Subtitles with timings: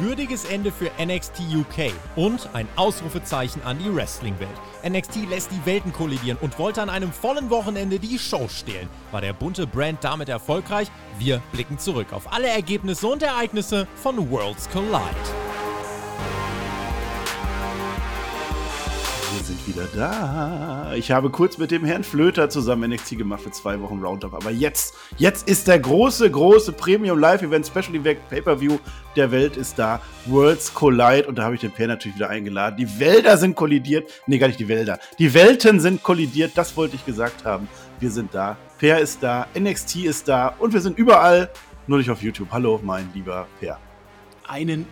[0.00, 4.48] würdiges Ende für NXT UK und ein Ausrufezeichen an die Wrestling-Welt.
[4.88, 8.88] NXT lässt die Welten kollidieren und wollte an einem vollen Wochenende die Show stehlen.
[9.10, 10.88] War der bunte Brand damit erfolgreich?
[11.18, 15.47] Wir blicken zurück auf alle Ergebnisse und Ereignisse von Worlds Collide.
[19.68, 20.92] Wieder da.
[20.94, 24.34] Ich habe kurz mit dem Herrn Flöter zusammen NXT gemacht für zwei Wochen Roundup.
[24.34, 28.78] Aber jetzt, jetzt ist der große, große Premium Live Event Special Event Pay-Per-View
[29.14, 30.00] der Welt ist da.
[30.26, 31.26] Worlds Collide.
[31.28, 32.76] Und da habe ich den Per natürlich wieder eingeladen.
[32.76, 34.10] Die Wälder sind kollidiert.
[34.26, 34.98] Nee, gar nicht die Wälder.
[35.18, 36.52] Die Welten sind kollidiert.
[36.56, 37.68] Das wollte ich gesagt haben.
[38.00, 38.56] Wir sind da.
[38.78, 39.46] Per ist da.
[39.58, 40.54] NXT ist da.
[40.58, 41.50] Und wir sind überall.
[41.86, 42.48] Nur nicht auf YouTube.
[42.50, 43.78] Hallo, mein lieber Per.
[44.48, 44.86] Einen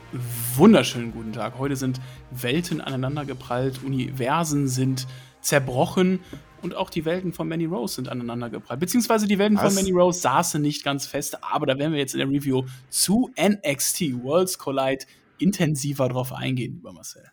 [0.55, 1.59] wunderschönen guten Tag.
[1.59, 1.98] Heute sind
[2.30, 5.06] Welten aneinandergeprallt, Universen sind
[5.41, 6.20] zerbrochen
[6.60, 8.78] und auch die Welten von Manny Rose sind aneinandergeprallt.
[8.78, 9.64] Beziehungsweise die Welten Was?
[9.64, 12.64] von Manny Rose saßen nicht ganz fest, aber da werden wir jetzt in der Review
[12.91, 15.06] zu NXT Worlds Collide
[15.39, 17.25] intensiver drauf eingehen, lieber Marcel.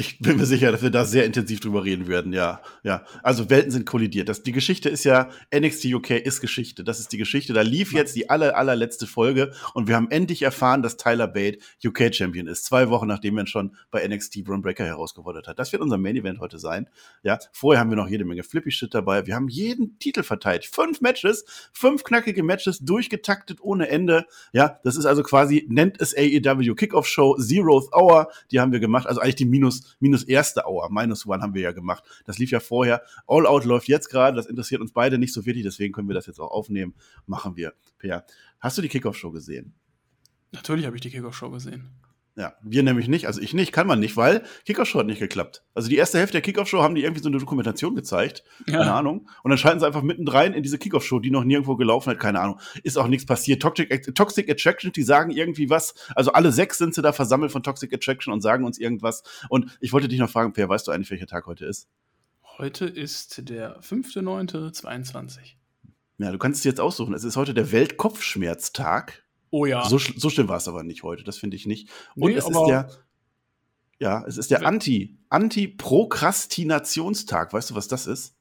[0.00, 2.62] Ich bin mir sicher, dass wir da sehr intensiv drüber reden werden, ja.
[2.82, 3.04] Ja.
[3.22, 4.30] Also Welten sind kollidiert.
[4.30, 6.84] Das, die Geschichte ist ja, NXT UK ist Geschichte.
[6.84, 7.52] Das ist die Geschichte.
[7.52, 11.58] Da lief jetzt die aller, allerletzte Folge und wir haben endlich erfahren, dass Tyler Bate
[11.84, 12.64] UK Champion ist.
[12.64, 15.58] Zwei Wochen nachdem er schon bei NXT Braun Breaker herausgefordert hat.
[15.58, 16.88] Das wird unser Main Event heute sein.
[17.22, 17.38] Ja.
[17.52, 19.26] Vorher haben wir noch jede Menge Flippy Shit dabei.
[19.26, 20.64] Wir haben jeden Titel verteilt.
[20.64, 24.24] Fünf Matches, fünf knackige Matches, durchgetaktet ohne Ende.
[24.54, 24.80] Ja.
[24.82, 28.30] Das ist also quasi, nennt es AEW Kickoff Show, Zeroth Hour.
[28.50, 29.06] Die haben wir gemacht.
[29.06, 32.04] Also eigentlich die Minus minus erste Hour, minus one haben wir ja gemacht.
[32.24, 33.02] Das lief ja vorher.
[33.26, 36.14] All Out läuft jetzt gerade, das interessiert uns beide nicht so wirklich, deswegen können wir
[36.14, 36.94] das jetzt auch aufnehmen.
[37.26, 37.74] Machen wir.
[37.98, 38.24] Per,
[38.60, 39.74] hast du die Kickoff-Show gesehen?
[40.52, 41.90] Natürlich habe ich die Kickoff-Show gesehen.
[42.36, 45.64] Ja, wir nämlich nicht, also ich nicht, kann man nicht, weil Kickoff-Show hat nicht geklappt.
[45.74, 48.78] Also die erste Hälfte der Kickoff-Show haben die irgendwie so eine Dokumentation gezeigt, ja.
[48.78, 49.28] keine Ahnung.
[49.42, 52.40] Und dann schalten sie einfach mittendrin in diese Kickoff-Show, die noch nirgendwo gelaufen hat, keine
[52.40, 52.60] Ahnung.
[52.84, 53.60] Ist auch nichts passiert.
[53.60, 55.94] Toxic, Toxic Attraction, die sagen irgendwie was.
[56.14, 59.22] Also alle sechs sind sie da versammelt von Toxic Attraction und sagen uns irgendwas.
[59.48, 61.88] Und ich wollte dich noch fragen, Per, weißt du eigentlich, welcher Tag heute ist?
[62.58, 65.56] Heute ist der 5.9.22.
[66.18, 67.14] Ja, du kannst es jetzt aussuchen.
[67.14, 69.24] Es ist heute der Weltkopfschmerztag.
[69.50, 69.86] Oh ja.
[69.88, 71.88] So, so schlimm war es aber nicht heute, das finde ich nicht.
[72.16, 72.90] Und nee, es ist der,
[73.98, 77.52] ja, es ist der Anti, Anti-Prokrastinationstag.
[77.52, 78.34] Weißt du, was das ist?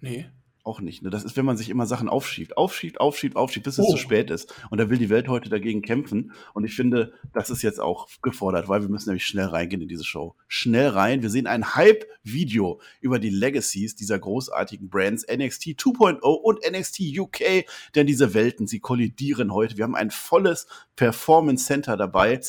[0.00, 0.26] Nee
[0.66, 1.02] auch nicht.
[1.02, 1.10] Ne?
[1.10, 3.92] Das ist, wenn man sich immer Sachen aufschiebt, aufschiebt, aufschiebt, aufschiebt, bis es oh.
[3.92, 4.52] zu spät ist.
[4.70, 6.32] Und da will die Welt heute dagegen kämpfen.
[6.54, 9.88] Und ich finde, das ist jetzt auch gefordert, weil wir müssen nämlich schnell reingehen in
[9.88, 10.34] diese Show.
[10.48, 11.22] Schnell rein.
[11.22, 17.64] Wir sehen ein Hype-Video über die Legacies dieser großartigen Brands NXT 2.0 und NXT UK,
[17.94, 19.76] denn diese Welten, sie kollidieren heute.
[19.76, 20.66] Wir haben ein volles
[20.96, 22.40] Performance Center dabei.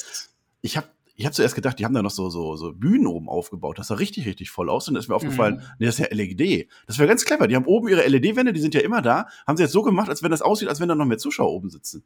[0.62, 3.28] Ich habe ich habe zuerst gedacht, die haben da noch so, so, so Bühnen oben
[3.28, 3.80] aufgebaut.
[3.80, 4.88] Das sah richtig, richtig voll aus.
[4.88, 5.62] Und da ist mir aufgefallen, mhm.
[5.80, 6.70] nee, das ist ja LED.
[6.86, 7.48] Das wäre ganz clever.
[7.48, 9.26] Die haben oben ihre LED-Wände, die sind ja immer da.
[9.48, 11.52] Haben sie jetzt so gemacht, als wenn das aussieht, als wenn da noch mehr Zuschauer
[11.52, 12.06] oben sitzen.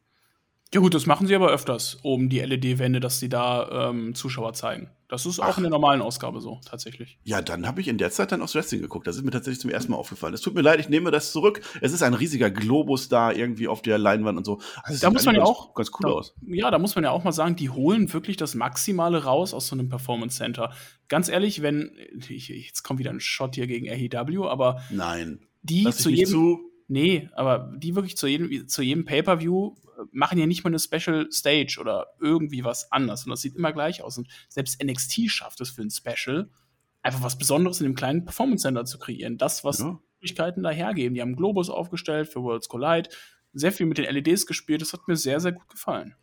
[0.73, 4.53] Ja gut, das machen sie aber öfters, oben die LED-Wände, dass sie da ähm, Zuschauer
[4.53, 4.89] zeigen.
[5.09, 5.57] Das ist auch Ach.
[5.57, 7.19] in der normalen Ausgabe so, tatsächlich.
[7.25, 9.05] Ja, dann habe ich in der Zeit dann aufs Wrestling geguckt.
[9.05, 10.33] Das ist mir tatsächlich zum ersten Mal aufgefallen.
[10.33, 11.59] Es tut mir leid, ich nehme das zurück.
[11.81, 14.61] Es ist ein riesiger Globus da irgendwie auf der Leinwand und so.
[14.83, 16.33] Also da muss man ja auch ganz cool da, aus.
[16.47, 19.67] Ja, da muss man ja auch mal sagen, die holen wirklich das Maximale raus aus
[19.67, 20.71] so einem Performance Center.
[21.09, 21.91] Ganz ehrlich, wenn
[22.29, 26.70] ich, jetzt kommt wieder ein Shot hier gegen AEW, aber nein, die zu jedem zu
[26.91, 30.77] Nee, aber die wirklich zu jedem, zu jedem Pay-Per-View äh, machen ja nicht mal eine
[30.77, 33.23] Special Stage oder irgendwie was anders.
[33.23, 34.17] Und das sieht immer gleich aus.
[34.17, 36.49] Und selbst NXT schafft es für ein Special,
[37.01, 39.37] einfach was Besonderes in dem kleinen Performance Center zu kreieren.
[39.37, 40.01] Das, was ja.
[40.15, 41.13] Möglichkeiten dahergeben.
[41.13, 43.09] Die haben Globus aufgestellt für Worlds Collide,
[43.53, 44.81] sehr viel mit den LEDs gespielt.
[44.81, 46.15] Das hat mir sehr, sehr gut gefallen.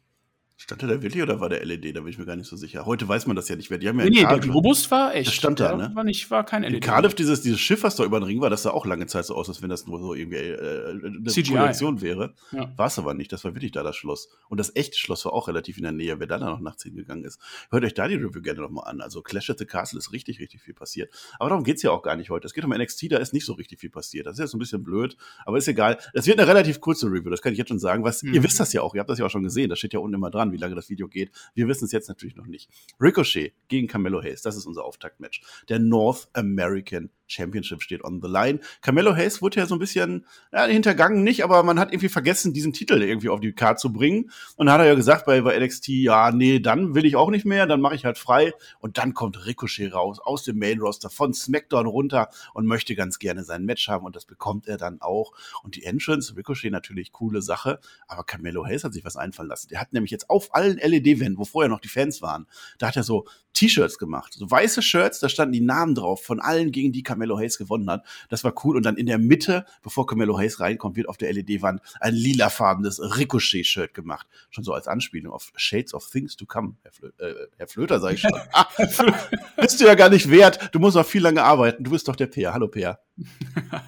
[0.60, 1.94] Stand da wirklich oder war der LED?
[1.94, 2.84] Da bin ich mir gar nicht so sicher.
[2.84, 3.78] Heute weiß man das ja nicht mehr.
[3.78, 5.28] Die haben ja nee, nee der Globus war echt.
[5.28, 5.92] Das stand da, ne?
[5.94, 6.74] War, nicht, war kein LED.
[6.74, 9.06] In Cardiff, dieses, dieses Schiff, was da über den Ring war, das sah auch lange
[9.06, 11.52] Zeit so aus, als wenn das nur so irgendwie äh, eine CGI.
[11.52, 12.34] Projektion wäre.
[12.50, 12.72] Ja.
[12.76, 13.32] War es aber nicht.
[13.32, 14.30] Das war wirklich da das Schloss.
[14.48, 16.82] Und das echte Schloss war auch relativ in der Nähe, wer da dann noch nachts
[16.82, 17.38] hingegangen ist.
[17.70, 19.00] Hört euch da die Review gerne nochmal an.
[19.00, 21.14] Also Clash at the Castle ist richtig, richtig viel passiert.
[21.38, 22.48] Aber darum geht's ja auch gar nicht heute.
[22.48, 24.26] Es geht um NXT, da ist nicht so richtig viel passiert.
[24.26, 25.16] Das ist jetzt ein bisschen blöd,
[25.46, 25.98] aber ist egal.
[26.14, 28.02] Es wird eine relativ kurze Review, das kann ich jetzt schon sagen.
[28.02, 28.34] Was, mhm.
[28.34, 29.70] Ihr wisst das ja auch, ihr habt das ja auch schon gesehen.
[29.70, 31.30] Das steht ja unten immer dran, wie lange das Video geht.
[31.54, 32.70] Wir wissen es jetzt natürlich noch nicht.
[33.00, 35.42] Ricochet gegen Camelo Hayes, das ist unser Auftaktmatch.
[35.68, 38.60] Der North American Championship steht on the line.
[38.80, 42.52] Camelo Hayes wurde ja so ein bisschen ja, hintergangen, nicht, aber man hat irgendwie vergessen,
[42.52, 44.30] diesen Titel irgendwie auf die Karte zu bringen.
[44.56, 47.30] Und dann hat er ja gesagt bei, bei NXT, ja, nee, dann will ich auch
[47.30, 48.52] nicht mehr, dann mache ich halt frei.
[48.80, 53.18] Und dann kommt Ricochet raus aus dem Main Roster von SmackDown runter und möchte ganz
[53.18, 55.32] gerne sein Match haben und das bekommt er dann auch.
[55.62, 59.68] Und die Entrance, Ricochet natürlich coole Sache, aber Camelo Hayes hat sich was einfallen lassen.
[59.68, 62.46] Der hat nämlich jetzt auf allen LED-Wänden, wo vorher noch die Fans waren,
[62.78, 66.38] da hat er so T-Shirts gemacht, so weiße Shirts, da standen die Namen drauf von
[66.40, 68.04] allen, gegen die Camelo Carmelo Hayes gewonnen hat.
[68.28, 68.76] Das war cool.
[68.76, 73.00] Und dann in der Mitte, bevor Carmelo Hayes reinkommt, wird auf der LED-Wand ein lilafarbenes
[73.00, 74.26] Ricochet-Shirt gemacht.
[74.50, 78.00] Schon so als Anspielung auf Shades of Things to Come, Herr, Flö äh, Herr Flöter,
[78.00, 78.32] sag ich schon.
[78.52, 78.66] Ah,
[79.56, 80.70] bist du ja gar nicht wert.
[80.72, 81.84] Du musst noch viel lange arbeiten.
[81.84, 82.54] Du bist doch der Peer.
[82.54, 83.00] Hallo, Peer.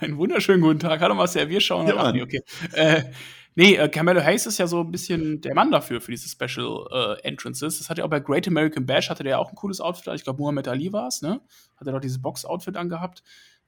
[0.00, 1.00] Einen wunderschönen guten Tag.
[1.00, 1.48] Hallo, Marcel.
[1.48, 2.20] Wir schauen ja, an.
[2.20, 2.42] Okay.
[2.72, 3.04] Äh,
[3.54, 6.86] Nee, äh, Carmelo Hayes ist ja so ein bisschen der Mann dafür, für diese Special
[6.90, 7.78] äh, Entrances.
[7.78, 10.14] Das hat ja auch bei Great American Bash, hatte der ja auch ein cooles Outfit.
[10.14, 11.40] Ich glaube, Muhammad Ali war es, ne?
[11.76, 13.22] Hat er doch dieses Box-Outfit angehabt.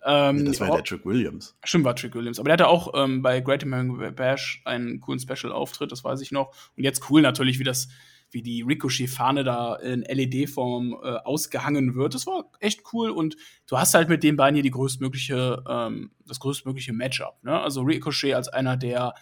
[0.04, 1.56] Ähm, das war ja der Trick Williams.
[1.64, 2.38] Stimmt, war Trick Williams.
[2.38, 6.32] Aber der hatte auch ähm, bei Great American Bash einen coolen Special-Auftritt, das weiß ich
[6.32, 6.54] noch.
[6.76, 7.88] Und jetzt cool natürlich, wie das,
[8.30, 12.14] wie die Ricochet-Fahne da in LED-Form äh, ausgehangen wird.
[12.14, 13.36] Das war echt cool und
[13.66, 17.42] du hast halt mit den beiden hier die größtmögliche, ähm, das größtmögliche Matchup.
[17.42, 17.60] Ne?
[17.60, 19.14] Also Ricochet als einer der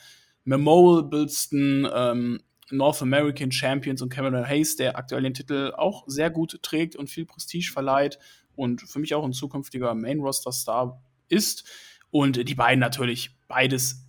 [0.45, 2.41] memorablesten ähm,
[2.71, 7.11] North American Champions und Cameron Hayes, der aktuell den Titel auch sehr gut trägt und
[7.11, 8.19] viel Prestige verleiht
[8.55, 11.65] und für mich auch ein zukünftiger Main-Roster-Star ist.
[12.11, 14.07] Und die beiden natürlich beides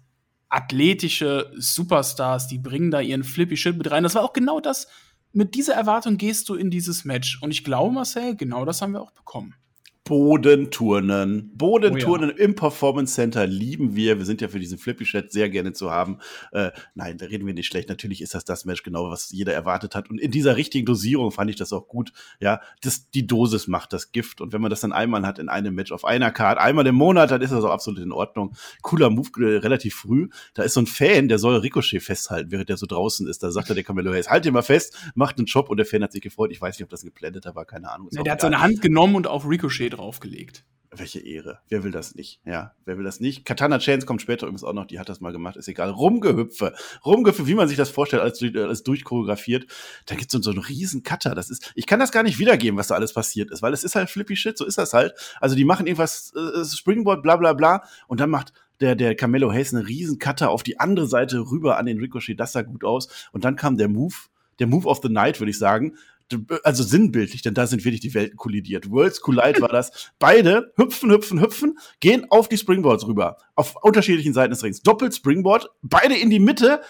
[0.49, 4.03] athletische Superstars, die bringen da ihren Flippy Shit mit rein.
[4.03, 4.87] Das war auch genau das.
[5.33, 7.41] Mit dieser Erwartung gehst du in dieses Match.
[7.41, 9.55] Und ich glaube, Marcel, genau das haben wir auch bekommen.
[10.03, 11.55] Bodenturnen.
[11.55, 12.43] Bodenturnen oh ja.
[12.43, 14.17] im Performance Center lieben wir.
[14.17, 16.17] Wir sind ja für diesen Flippy Chat sehr gerne zu haben.
[16.51, 17.87] Äh, nein, da reden wir nicht schlecht.
[17.87, 20.09] Natürlich ist das das Match genau, was jeder erwartet hat.
[20.09, 22.13] Und in dieser richtigen Dosierung fand ich das auch gut.
[22.39, 24.41] Ja, das, die Dosis macht das Gift.
[24.41, 26.95] Und wenn man das dann einmal hat in einem Match auf einer Card, einmal im
[26.95, 28.55] Monat, dann ist das auch absolut in Ordnung.
[28.81, 30.29] Cooler Move äh, relativ früh.
[30.55, 33.43] Da ist so ein Fan, der soll Ricochet festhalten, während der so draußen ist.
[33.43, 35.85] Da sagt er der Camelo Hayes, halt ihn mal fest, macht einen Job und der
[35.85, 36.51] Fan hat sich gefreut.
[36.51, 38.09] Ich weiß nicht, ob das geplantet war, keine Ahnung.
[38.11, 40.65] Ja, der hat seine Hand genommen und auf Ricochet draufgelegt.
[40.93, 41.59] Welche Ehre.
[41.69, 42.41] Wer will das nicht?
[42.43, 43.45] Ja, wer will das nicht?
[43.45, 45.89] Katana Chains kommt später übrigens auch noch, die hat das mal gemacht, ist egal.
[45.89, 46.73] Rumgehüpfe.
[47.05, 49.67] Rumgehüpfe, wie man sich das vorstellt, alles, alles durchchoreografiert.
[50.07, 51.33] Da so, so einen riesen Cutter.
[51.33, 53.85] Das ist, ich kann das gar nicht wiedergeben, was da alles passiert ist, weil es
[53.85, 55.13] ist halt flippy shit, so ist das halt.
[55.39, 58.51] Also die machen irgendwas, äh, Springboard, bla, bla, bla, und dann macht
[58.81, 62.37] der, der Camelo Hayes einen riesen Cutter auf die andere Seite rüber an den Ricochet.
[62.37, 63.29] Das sah gut aus.
[63.31, 64.15] Und dann kam der Move,
[64.59, 65.95] der Move of the Night, würde ich sagen
[66.63, 68.89] also sinnbildlich, denn da sind wirklich die Welten kollidiert.
[68.89, 70.11] Worlds Collide war das.
[70.19, 73.37] Beide hüpfen, hüpfen, hüpfen, gehen auf die Springboards rüber.
[73.55, 74.81] Auf unterschiedlichen Seiten des Rings.
[74.81, 76.81] Doppelt Springboard, beide in die Mitte,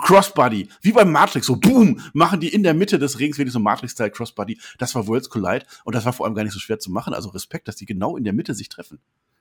[0.00, 3.60] Crossbody, wie beim Matrix, so boom, machen die in der Mitte des Rings wirklich so
[3.60, 4.58] Matrix-Style Crossbody.
[4.78, 7.14] Das war Worlds Collide und das war vor allem gar nicht so schwer zu machen.
[7.14, 8.98] Also Respekt, dass die genau in der Mitte sich treffen.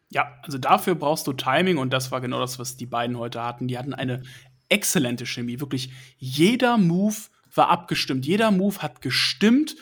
[0.10, 3.42] Ja, also dafür brauchst du Timing und das war genau das, was die beiden heute
[3.42, 3.68] hatten.
[3.68, 4.22] Die hatten eine
[4.70, 5.60] exzellente Chemie.
[5.60, 7.16] Wirklich jeder Move
[7.54, 8.26] war abgestimmt.
[8.26, 9.76] Jeder Move hat gestimmt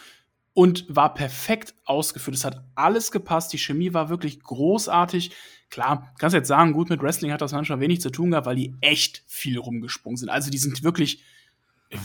[0.53, 2.35] und war perfekt ausgeführt.
[2.35, 3.53] Es hat alles gepasst.
[3.53, 5.31] Die Chemie war wirklich großartig.
[5.69, 8.57] Klar, kannst jetzt sagen, gut, mit Wrestling hat das manchmal wenig zu tun gehabt, weil
[8.57, 10.29] die echt viel rumgesprungen sind.
[10.29, 11.23] Also die sind wirklich,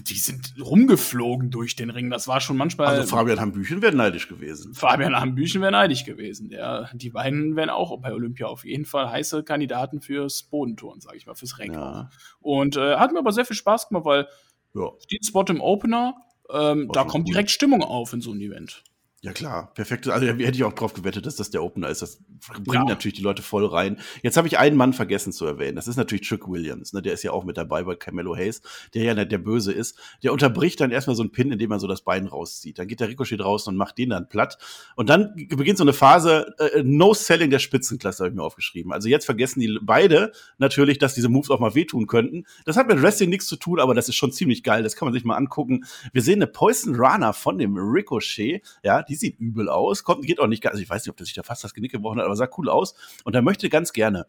[0.09, 2.09] die sind rumgeflogen durch den Ring.
[2.09, 2.87] Das war schon manchmal.
[2.87, 4.75] Also Fabian Hambüchen wäre neidisch gewesen.
[4.75, 6.49] Fabian Hambüchen wäre neidisch gewesen.
[6.49, 11.17] Der, die beiden wären auch bei Olympia auf jeden Fall heiße Kandidaten fürs Bodenturn, sage
[11.17, 11.73] ich mal, fürs Reck.
[11.73, 12.11] Ja.
[12.39, 14.29] Und äh, hat mir aber sehr viel Spaß gemacht, weil
[14.76, 14.93] ja.
[15.00, 16.14] Steht Spot im Opener,
[16.50, 18.84] ähm, da kommt direkt Stimmung auf in so einem Event.
[19.23, 20.07] Ja klar, perfekt.
[20.09, 22.03] Also hätte ich auch drauf gewettet, dass das der Opener ist.
[22.03, 22.23] Das
[22.63, 22.85] bringt ja.
[22.85, 23.99] natürlich die Leute voll rein.
[24.23, 25.75] Jetzt habe ich einen Mann vergessen zu erwähnen.
[25.75, 26.93] Das ist natürlich Trick Williams.
[26.93, 27.01] Ne?
[27.01, 28.61] Der ist ja auch mit dabei bei Camelo Hayes,
[28.93, 29.99] der ja der Böse ist.
[30.23, 32.79] Der unterbricht dann erstmal so einen Pin, indem er so das Bein rauszieht.
[32.79, 34.59] Dann geht der Ricochet draußen und macht den dann platt.
[34.97, 38.93] Und dann beginnt so eine Phase, äh, No Selling der Spitzenklasse, habe ich mir aufgeschrieben.
[38.93, 42.44] Also jetzt vergessen die beide natürlich, dass diese Moves auch mal wehtun könnten.
[42.67, 44.82] Das hat mit Wrestling nichts zu tun, aber das ist schon ziemlich geil.
[44.82, 45.85] Das kann man sich mal angucken.
[46.13, 50.05] Wir sehen eine Poison Runner von dem Ricochet, ja, die sieht übel aus.
[50.05, 51.93] Kommt, geht auch nicht also ich weiß nicht, ob der sich da fast das Genick
[51.93, 52.94] gebrochen hat, aber sah cool aus.
[53.25, 54.27] Und er möchte ganz gerne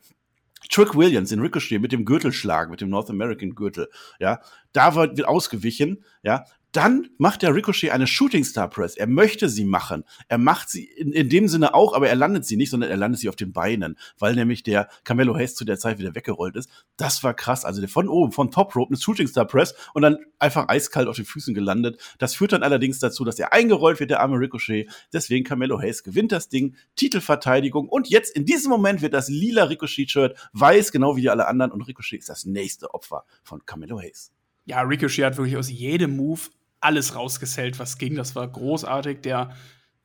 [0.70, 4.40] Trick Williams in Ricochet mit dem Gürtelschlag, mit dem North American Gürtel, ja,
[4.74, 6.46] da wird, wird ausgewichen, ja,
[6.78, 8.96] dann macht der Ricochet eine Shooting Star Press.
[8.96, 10.04] Er möchte sie machen.
[10.28, 12.98] Er macht sie in, in dem Sinne auch, aber er landet sie nicht, sondern er
[12.98, 16.56] landet sie auf den Beinen, weil nämlich der Camelo Hayes zu der Zeit wieder weggerollt
[16.56, 16.70] ist.
[16.96, 17.66] Das war krass.
[17.66, 21.16] Also von oben, von Top Rope, eine Shooting Star Press und dann einfach eiskalt auf
[21.16, 22.00] den Füßen gelandet.
[22.20, 24.88] Das führt dann allerdings dazu, dass er eingerollt wird, der arme Ricochet.
[25.12, 26.76] Deswegen Camelo Hayes gewinnt das Ding.
[26.96, 27.90] Titelverteidigung.
[27.90, 31.72] Und jetzt in diesem Moment wird das lila Ricochet-Shirt weiß, genau wie die alle anderen.
[31.72, 34.32] Und Ricochet ist das nächste Opfer von Camelo Hayes.
[34.68, 36.42] Ja, Ricochet hat wirklich aus jedem Move
[36.80, 38.16] alles rausgesellt, was ging.
[38.16, 39.22] Das war großartig.
[39.22, 39.52] Der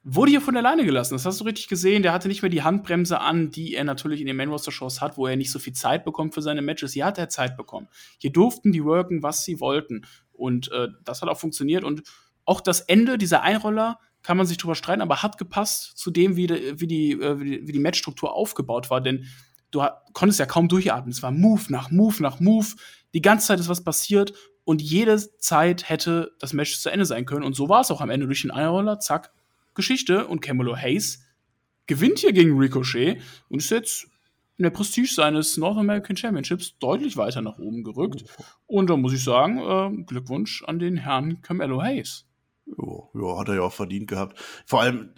[0.05, 1.15] wurde hier von der Leine gelassen.
[1.15, 2.03] Das hast du richtig gesehen.
[2.03, 5.01] Der hatte nicht mehr die Handbremse an, die er natürlich in den Main Roster Shows
[5.01, 6.93] hat, wo er nicht so viel Zeit bekommt für seine Matches.
[6.93, 7.89] Hier hat er Zeit bekommen.
[8.19, 10.03] Hier durften die worken, was sie wollten.
[10.33, 11.85] Und äh, das hat auch funktioniert.
[11.85, 12.03] Und
[12.45, 16.37] auch das Ende dieser Einroller kann man sich drüber streiten, aber hat gepasst zu dem,
[16.37, 19.01] wie, de, wie die, äh, wie die, wie die Matchstruktur aufgebaut war.
[19.01, 19.27] Denn
[19.73, 21.11] du konntest ja kaum durchatmen.
[21.11, 22.69] Es war Move nach Move nach Move.
[23.15, 24.33] Die ganze Zeit ist was passiert
[24.65, 27.45] und jede Zeit hätte das Match zu Ende sein können.
[27.45, 29.33] Und so war es auch am Ende durch den Einroller, zack,
[29.75, 30.27] Geschichte.
[30.27, 31.25] Und Camelo Hayes
[31.87, 34.07] gewinnt hier gegen Ricochet und ist jetzt
[34.59, 38.25] in der Prestige seines North American Championships deutlich weiter nach oben gerückt.
[38.67, 42.27] Und da muss ich sagen, äh, Glückwunsch an den Herrn Camelo Hayes.
[42.67, 44.39] Ja, ja, hat er ja auch verdient gehabt.
[44.67, 45.15] Vor allem,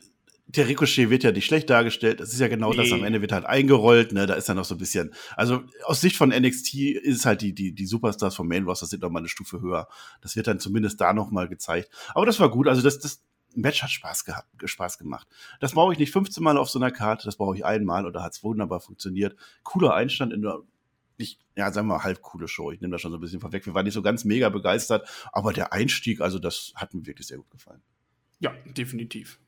[0.47, 2.21] der Ricochet wird ja nicht schlecht dargestellt.
[2.21, 2.77] Das ist ja genau nee.
[2.77, 2.93] das.
[2.93, 4.13] Am Ende wird halt eingerollt.
[4.13, 4.27] Ne?
[4.27, 5.13] Da ist dann noch so ein bisschen.
[5.37, 9.03] Also aus Sicht von NXT ist halt die, die, die Superstars vom Main Roster sind
[9.03, 9.89] noch mal eine Stufe höher.
[10.21, 11.91] Das wird dann zumindest da noch mal gezeigt.
[12.15, 12.69] Aber das war gut.
[12.69, 13.23] Also das, das
[13.55, 15.27] Match hat Spaß gehabt, Spaß gemacht.
[15.61, 17.25] Das brauche ich nicht 15 Mal auf so einer Karte.
[17.25, 19.37] Das brauche ich einmal und da hat es wunderbar funktioniert.
[19.63, 20.61] Cooler Einstand in der
[21.17, 22.73] nicht, ja, sagen wir mal, halb coole Show.
[22.73, 23.65] Ich nehme das schon so ein bisschen vorweg.
[23.67, 27.29] Wir waren nicht so ganz mega begeistert, aber der Einstieg, also das hat mir wirklich
[27.29, 27.83] sehr gut gefallen.
[28.41, 29.39] Ja, definitiv.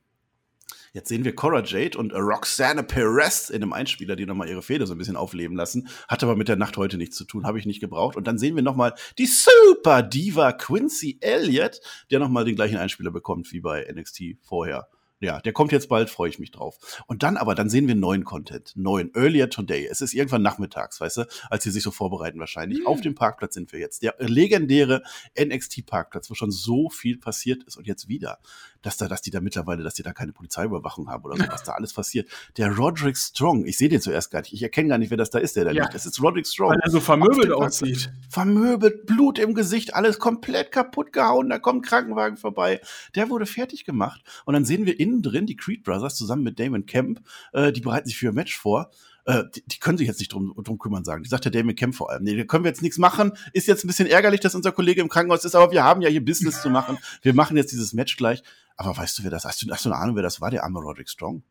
[0.93, 4.87] Jetzt sehen wir Cora Jade und Roxanne Perez in einem Einspieler, die nochmal ihre Fehde
[4.87, 5.89] so ein bisschen aufleben lassen.
[6.09, 8.17] Hat aber mit der Nacht heute nichts zu tun, habe ich nicht gebraucht.
[8.17, 11.81] Und dann sehen wir nochmal die Super Diva Quincy Elliott,
[12.11, 14.89] der nochmal den gleichen Einspieler bekommt wie bei NXT vorher
[15.21, 17.03] ja, der kommt jetzt bald, freue ich mich drauf.
[17.07, 19.87] Und dann aber, dann sehen wir neuen Content, neuen, earlier today.
[19.91, 22.81] Es ist irgendwann nachmittags, weißt du, als sie sich so vorbereiten wahrscheinlich.
[22.81, 22.87] Mhm.
[22.87, 24.03] Auf dem Parkplatz sind wir jetzt.
[24.03, 25.03] Der legendäre
[25.39, 28.41] NXT-Parkplatz, wo schon so viel passiert ist und jetzt wieder
[28.87, 31.65] dass da, dass die da mittlerweile, dass die da keine Polizeiüberwachung haben oder so, was
[31.65, 32.29] da alles passiert.
[32.57, 35.31] Der Roderick Strong, ich sehe den zuerst gar nicht, ich erkenne gar nicht, wer das
[35.31, 35.83] da ist, der da ja.
[35.83, 35.95] liegt.
[35.95, 36.71] Das ist Roderick Strong.
[36.71, 38.13] Weil er so vermöbelt aussieht.
[38.31, 42.81] Vermöbelt, Blut im Gesicht, alles komplett kaputt gehauen, da kommt ein Krankenwagen vorbei.
[43.17, 46.61] Der wurde fertig gemacht und dann sehen wir innen drin die Creed Brothers zusammen mit
[46.61, 47.21] Damon Kemp,
[47.53, 48.91] äh, die bereiten sich für ein Match vor
[49.27, 51.25] äh, die, die, können sich jetzt nicht drum, drum kümmern, sagen.
[51.25, 52.23] Die sagt der Damien Kemp vor allem.
[52.23, 53.33] Nee, da können wir jetzt nichts machen.
[53.53, 56.09] Ist jetzt ein bisschen ärgerlich, dass unser Kollege im Krankenhaus ist, aber wir haben ja
[56.09, 56.97] hier Business zu machen.
[57.23, 58.43] Wir machen jetzt dieses Match gleich.
[58.77, 59.45] Aber weißt du, wer das?
[59.45, 61.43] Hast du, hast du eine Ahnung, wer das war, der arme Roderick Strong?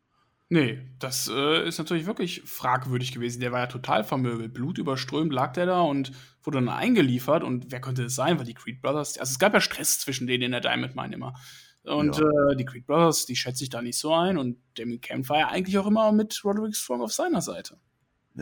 [0.48, 3.40] Nee, das äh, ist natürlich wirklich fragwürdig gewesen.
[3.40, 4.54] Der war ja total vermöbelt.
[4.54, 6.12] Blutüberströmt lag der da und
[6.44, 7.42] wurde dann eingeliefert.
[7.42, 8.38] Und wer könnte es sein?
[8.38, 11.14] Weil die Creed Brothers, also es gab ja Stress zwischen denen in der Diamond Mine
[11.14, 11.34] immer.
[11.82, 12.24] Und ja.
[12.24, 14.38] äh, die Creed Brothers, die schätze ich da nicht so ein.
[14.38, 17.78] Und Damien Camp war ja eigentlich auch immer mit Roderick Strong auf seiner Seite.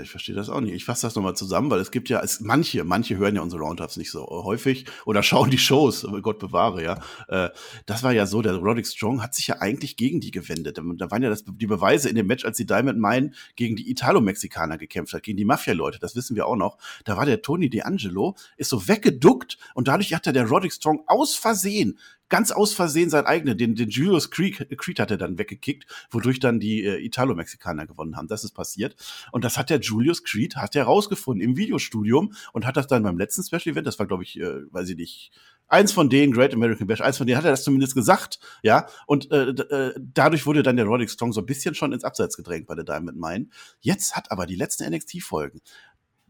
[0.02, 0.74] Ich verstehe das auch nicht.
[0.74, 3.62] Ich fasse das nochmal zusammen, weil es gibt ja, es, manche, manche hören ja unsere
[3.62, 7.00] Roundups nicht so häufig oder schauen die Shows, Gott bewahre, ja.
[7.28, 7.50] Äh,
[7.86, 10.78] das war ja so, der Roderick Strong hat sich ja eigentlich gegen die gewendet.
[10.78, 13.90] Da waren ja das, die Beweise in dem Match, als die Diamond Mine gegen die
[13.90, 16.78] Italo-Mexikaner gekämpft hat, gegen die Mafia-Leute, das wissen wir auch noch.
[17.04, 21.04] Da war der Tony D'Angelo, ist so weggeduckt und dadurch hat er der Roderick Strong
[21.06, 21.98] aus Versehen
[22.28, 26.40] ganz aus Versehen sein eigener, den, den Julius Creed, Creed hat er dann weggekickt, wodurch
[26.40, 28.28] dann die äh, Italo-Mexikaner gewonnen haben.
[28.28, 28.97] Das ist passiert.
[29.33, 33.02] Und das hat der Julius Creed, hat er rausgefunden im Videostudium und hat das dann
[33.02, 35.33] beim letzten Special Event, das war glaube ich, äh, weiß ich nicht,
[35.69, 38.87] eins von denen, Great American Bash, eins von denen hat er das zumindest gesagt, ja,
[39.07, 42.37] und äh, äh, dadurch wurde dann der Roderick Strong so ein bisschen schon ins Abseits
[42.37, 43.47] gedrängt bei der Diamond Mine.
[43.81, 45.61] Jetzt hat aber die letzten NXT-Folgen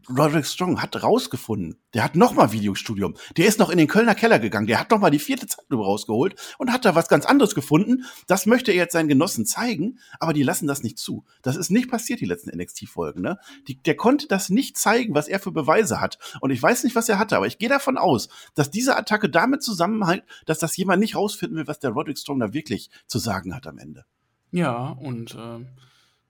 [0.08, 3.14] Roderick Strong hat rausgefunden, der hat nochmal Videostudium.
[3.36, 6.34] Der ist noch in den Kölner Keller gegangen, der hat nochmal die vierte Zeitlupe rausgeholt
[6.58, 8.04] und hat da was ganz anderes gefunden.
[8.26, 11.24] Das möchte er jetzt seinen Genossen zeigen, aber die lassen das nicht zu.
[11.42, 13.22] Das ist nicht passiert, die letzten NXT-Folgen.
[13.22, 13.38] Ne?
[13.86, 16.18] Der konnte das nicht zeigen, was er für Beweise hat.
[16.40, 19.28] Und ich weiß nicht, was er hatte, aber ich gehe davon aus, dass diese Attacke
[19.28, 23.18] damit zusammenhängt, dass das jemand nicht rausfinden will, was der Roderick Strong da wirklich zu
[23.18, 24.04] sagen hat am Ende.
[24.50, 25.64] Ja, und äh,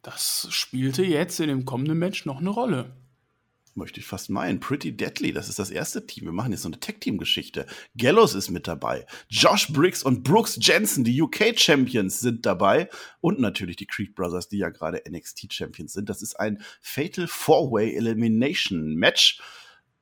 [0.03, 2.93] das spielte jetzt in dem kommenden Match noch eine Rolle
[3.77, 4.61] möchte ich fast meinen.
[4.61, 6.25] Pretty Deadly, das ist das erste Team.
[6.25, 7.67] Wir machen jetzt so eine Tech-Team-Geschichte.
[7.97, 9.07] Gallows ist mit dabei.
[9.29, 12.89] Josh Briggs und Brooks Jensen, die UK-Champions, sind dabei.
[13.21, 16.09] Und natürlich die Creed Brothers, die ja gerade NXT-Champions sind.
[16.09, 19.41] Das ist ein Fatal Four-Way Elimination Match.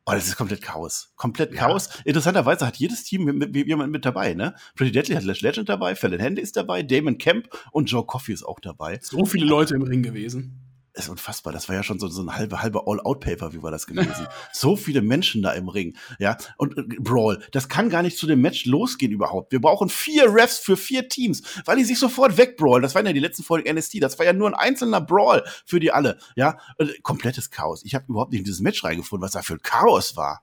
[0.05, 1.12] Oh, das ist komplett Chaos.
[1.14, 1.61] Komplett ja.
[1.61, 1.88] Chaos.
[2.05, 4.57] Interessanterweise hat jedes Team jemand mit dabei, ne?
[4.75, 8.33] Pretty Deadly hat Lash Legend dabei, Fallon Handy ist dabei, Damon Kemp und Joe Coffey
[8.33, 8.99] ist auch dabei.
[9.00, 11.52] So viele Leute im Ring gewesen ist unfassbar.
[11.52, 14.26] Das war ja schon so, so ein halber, halber All-Out-Paper, wie war das gewesen?
[14.52, 16.37] so viele Menschen da im Ring, ja.
[16.56, 19.52] Und äh, Brawl, das kann gar nicht zu dem Match losgehen überhaupt.
[19.52, 22.82] Wir brauchen vier Refs für vier Teams, weil die sich sofort wegbrawlen.
[22.82, 24.02] Das waren ja die letzten Folgen NST.
[24.02, 26.58] Das war ja nur ein einzelner Brawl für die alle, ja.
[26.78, 27.82] Und, äh, komplettes Chaos.
[27.84, 30.42] Ich habe überhaupt nicht in dieses Match reingefunden, was da für ein Chaos war.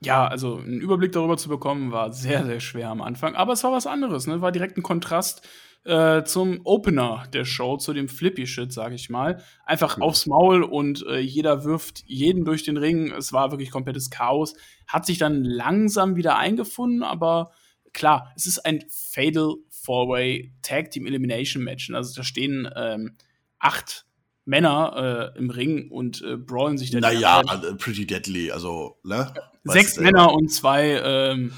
[0.00, 3.34] Ja, also einen Überblick darüber zu bekommen, war sehr, sehr schwer am Anfang.
[3.34, 4.40] Aber es war was anderes, ne?
[4.40, 5.42] War direkt ein Kontrast
[5.84, 9.42] äh, zum Opener der Show, zu dem Flippy-Shit, sag ich mal.
[9.64, 10.02] Einfach mhm.
[10.02, 13.12] aufs Maul und äh, jeder wirft jeden durch den Ring.
[13.12, 14.54] Es war wirklich komplettes Chaos.
[14.86, 17.52] Hat sich dann langsam wieder eingefunden, aber
[17.92, 21.90] klar, es ist ein Fatal Four-Way Tag Team Elimination Match.
[21.90, 23.16] Also da stehen ähm,
[23.58, 24.06] acht
[24.44, 27.02] Männer äh, im Ring und äh, brawlen sich dann.
[27.02, 29.32] Naja, uh, pretty deadly, also, ne?
[29.64, 31.52] Sechs Männer und zwei ähm,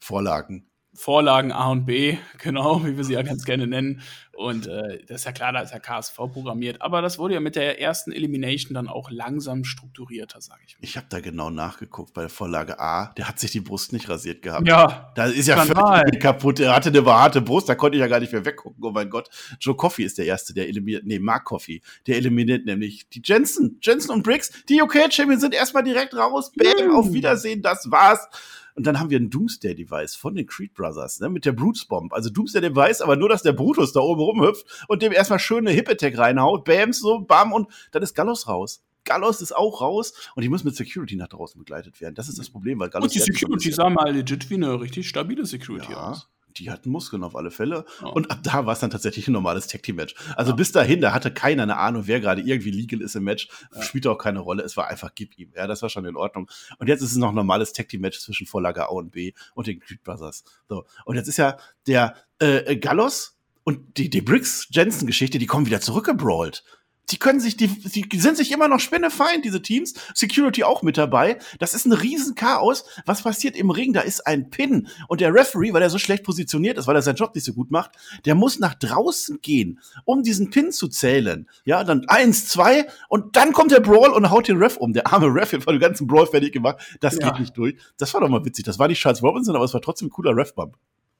[0.00, 0.68] Vorlagen.
[0.96, 4.02] Vorlagen A und B, genau, wie wir sie ja ganz gerne nennen.
[4.36, 6.82] Und äh, das ist ja klar, da ist ja KSV programmiert.
[6.82, 10.84] Aber das wurde ja mit der ersten Elimination dann auch langsam strukturierter, sage ich mal.
[10.84, 13.14] Ich habe da genau nachgeguckt bei der Vorlage A.
[13.16, 14.68] Der hat sich die Brust nicht rasiert gehabt.
[14.68, 15.10] Ja.
[15.14, 16.60] Da ist ja völlig kaputt.
[16.60, 18.84] Er hatte eine behaarte Brust, da konnte ich ja gar nicht mehr weggucken.
[18.84, 19.30] Oh mein Gott.
[19.58, 21.04] Joe Coffey ist der Erste, der eliminiert.
[21.06, 21.82] Nee, Mark Coffey.
[22.06, 23.78] Der eliminiert nämlich die Jensen.
[23.82, 24.52] Jensen und Briggs.
[24.68, 26.52] Die UK-Champions sind erstmal direkt raus.
[26.52, 27.62] Bam, auf Wiedersehen.
[27.62, 28.28] Das war's.
[28.76, 32.12] Und dann haben wir ein Doomsday-Device von den Creed Brothers, ne, mit der Brutes Bomb.
[32.12, 36.18] Also Doomsday-Device, aber nur, dass der Brutus da oben rumhüpft und dem erstmal schöne Hip-Attack
[36.18, 38.82] reinhaut, bams, so, bam, und dann ist Gallos raus.
[39.04, 42.14] Gallos ist auch raus und die muss mit Security nach draußen begleitet werden.
[42.14, 43.06] Das ist das Problem, weil Gallos.
[43.06, 46.10] Und die Security sah mal legit wie eine richtig stabile Security ja.
[46.10, 46.28] aus
[46.58, 47.84] die hatten Muskeln auf alle Fälle.
[48.02, 48.10] Oh.
[48.10, 50.14] Und ab da war es dann tatsächlich ein normales Tag Team Match.
[50.36, 50.56] Also ja.
[50.56, 53.48] bis dahin, da hatte keiner eine Ahnung, wer gerade irgendwie legal ist im Match.
[53.74, 53.82] Ja.
[53.82, 54.62] Spielt auch keine Rolle.
[54.62, 55.52] Es war einfach gib ihm.
[55.56, 56.50] Ja, das war schon in Ordnung.
[56.78, 59.32] Und jetzt ist es noch ein normales Tag Team Match zwischen Vorlage A und B
[59.54, 60.44] und den Creed Brothers.
[60.68, 60.84] So.
[61.04, 65.66] Und jetzt ist ja der äh, Gallos und die, die Briggs Jensen Geschichte, die kommen
[65.66, 66.62] wieder zurückgebrawlt
[67.10, 69.94] die können sich, die, die sind sich immer noch spinnefeind, diese Teams.
[70.14, 71.38] Security auch mit dabei.
[71.58, 72.84] Das ist ein Riesenchaos.
[73.04, 73.92] Was passiert im Ring?
[73.92, 74.88] Da ist ein Pin.
[75.08, 77.52] Und der Referee, weil er so schlecht positioniert ist, weil er seinen Job nicht so
[77.52, 77.92] gut macht,
[78.24, 81.48] der muss nach draußen gehen, um diesen Pin zu zählen.
[81.64, 84.92] Ja, dann eins, zwei, und dann kommt der Brawl und haut den Ref um.
[84.92, 86.78] Der arme Ref hat den ganzen Brawl fertig gemacht.
[87.00, 87.30] Das ja.
[87.30, 87.76] geht nicht durch.
[87.98, 88.64] Das war doch mal witzig.
[88.64, 90.76] Das war nicht Charles Robinson, aber es war trotzdem ein cooler Ref-Bump.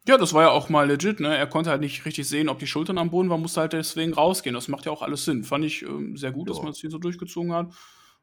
[0.09, 1.37] Ja, das war ja auch mal legit, ne?
[1.37, 4.15] Er konnte halt nicht richtig sehen, ob die Schultern am Boden waren, musste halt deswegen
[4.15, 4.55] rausgehen.
[4.55, 5.43] Das macht ja auch alles Sinn.
[5.43, 6.55] Fand ich äh, sehr gut, ja.
[6.55, 7.73] dass man das hier so durchgezogen hat.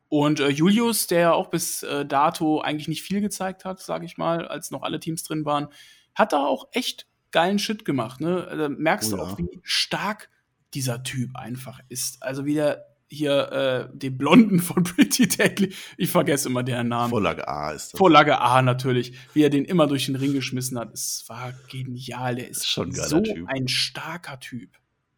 [0.07, 4.05] Und äh, Julius, der ja auch bis äh, dato eigentlich nicht viel gezeigt hat, sage
[4.05, 5.67] ich mal, als noch alle Teams drin waren,
[6.15, 8.21] hat da auch echt geilen Shit gemacht.
[8.21, 8.47] Ne?
[8.57, 10.29] Da merkst oh, du auch, wie stark
[10.73, 12.21] dieser Typ einfach ist.
[12.23, 13.51] Also wie der hier
[13.93, 15.73] äh, den Blonden von Pretty Deadly.
[15.97, 17.09] Ich vergesse immer deren Namen.
[17.09, 17.97] Vorlage A ist das.
[17.97, 19.13] Vorlage A natürlich.
[19.33, 20.93] Wie er den immer durch den Ring geschmissen hat.
[20.93, 22.35] Es war genial.
[22.35, 23.47] Der ist schon ein so typ.
[23.47, 24.69] ein starker Typ.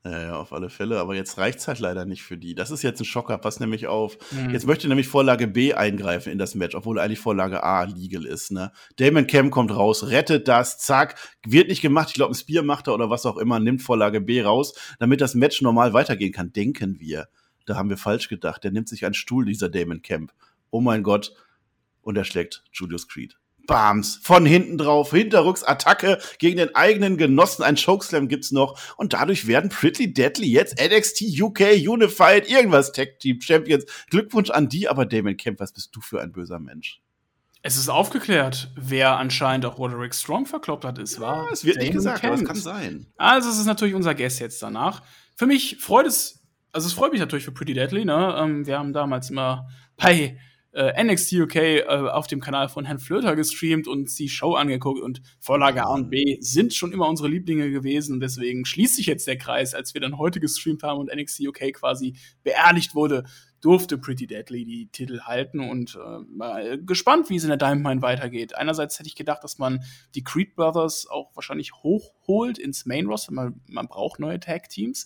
[0.06, 1.00] Ja, ja, auf alle Fälle.
[1.00, 2.54] Aber jetzt reicht's halt leider nicht für die.
[2.54, 3.40] Das ist jetzt ein Schocker.
[3.40, 4.18] Pass nämlich auf.
[4.32, 4.52] Mhm.
[4.52, 8.52] Jetzt möchte nämlich Vorlage B eingreifen in das Match, obwohl eigentlich Vorlage A legal ist.
[8.52, 8.72] Ne?
[8.98, 11.16] Damon Cam kommt raus, rettet das, zack.
[11.46, 12.10] Wird nicht gemacht.
[12.10, 13.60] Ich glaube, ein Spear macht er oder was auch immer.
[13.60, 16.54] Nimmt Vorlage B raus, damit das Match normal weitergehen kann.
[16.54, 17.28] Denken wir
[17.65, 18.63] da haben wir falsch gedacht.
[18.63, 20.34] Der nimmt sich einen Stuhl, dieser Damon Camp.
[20.69, 21.34] Oh mein Gott.
[22.01, 23.37] Und er schlägt Julius Creed.
[23.66, 29.13] Bams, von hinten drauf, hinterrücks Attacke gegen den eigenen Genossen, ein Chokeslam gibt's noch und
[29.13, 33.85] dadurch werden Pretty Deadly jetzt NXT UK Unified irgendwas Tag Team Champions.
[34.09, 37.01] Glückwunsch an die, aber Damon Camp, was bist du für ein böser Mensch?
[37.61, 41.46] Es ist aufgeklärt, wer anscheinend auch Roderick Strong verkloppt hat, ist wahr.
[41.46, 42.33] Ja, es wird Damon nicht gesagt, Camp.
[42.33, 43.07] aber es kann sein.
[43.18, 45.01] Also es ist natürlich unser Guest jetzt danach.
[45.35, 46.45] Für mich freut es
[46.75, 48.35] also es freut mich natürlich für Pretty Deadly, ne?
[48.38, 50.38] Ähm, wir haben damals immer bei
[50.74, 55.00] äh, NXT UK äh, auf dem Kanal von Herrn Flöter gestreamt und die Show angeguckt
[55.00, 59.05] und Vorlage A und B sind schon immer unsere Lieblinge gewesen und deswegen schließt sich
[59.05, 63.24] jetzt der Kreis, als wir dann heute gestreamt haben und NXT UK quasi beerdigt wurde,
[63.61, 67.85] durfte Pretty Deadly die Titel halten und äh, mal gespannt, wie es in der Diamond
[67.85, 68.57] Mine weitergeht.
[68.57, 69.79] Einerseits hätte ich gedacht, dass man
[70.14, 75.05] die Creed Brothers auch wahrscheinlich hochholt ins Main Roster, man, man braucht neue Tag Teams.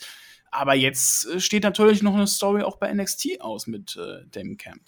[0.51, 4.57] Aber jetzt äh, steht natürlich noch eine Story auch bei NXT aus mit äh, Damon
[4.57, 4.81] Camp.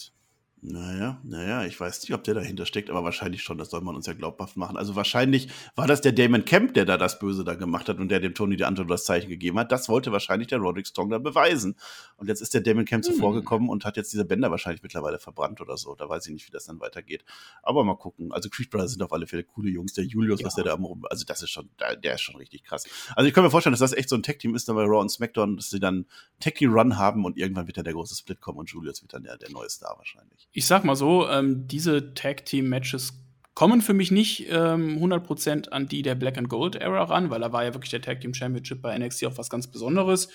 [0.64, 3.96] Naja, naja, ich weiß nicht, ob der dahinter steckt, aber wahrscheinlich schon, das soll man
[3.96, 4.78] uns ja glaubhaft machen.
[4.78, 8.10] Also wahrscheinlich war das der Damon Kemp, der da das Böse da gemacht hat und
[8.10, 9.72] der dem Tony DeAngelo das Zeichen gegeben hat.
[9.72, 11.78] Das wollte wahrscheinlich der Roderick Strong da beweisen.
[12.18, 13.12] Und jetzt ist der Damon Kemp hm.
[13.12, 15.96] zuvor gekommen und hat jetzt diese Bänder wahrscheinlich mittlerweile verbrannt oder so.
[15.96, 17.26] Da weiß ich nicht, wie das dann weitergeht.
[17.64, 18.32] Aber mal gucken.
[18.32, 19.94] Also Creed Brothers sind auf alle Fälle coole Jungs.
[19.94, 20.46] Der Julius, ja.
[20.46, 21.72] was der da rum, also das ist schon,
[22.04, 22.86] der ist schon richtig krass.
[23.16, 25.02] Also ich kann mir vorstellen, dass das echt so ein Tech-Team ist, dann bei Raw
[25.02, 26.06] und SmackDown, dass sie dann
[26.40, 29.38] Tech-Run haben und irgendwann wird dann der große Split kommen und Julius wird dann der,
[29.40, 30.51] der neue Star wahrscheinlich.
[30.52, 33.22] Ich sag mal so, ähm, diese Tag-Team-Matches
[33.54, 37.42] kommen für mich nicht ähm, 100% an die der Black and Gold Era ran, weil
[37.42, 40.30] da war ja wirklich der Tag Team Championship bei NXT auch was ganz Besonderes.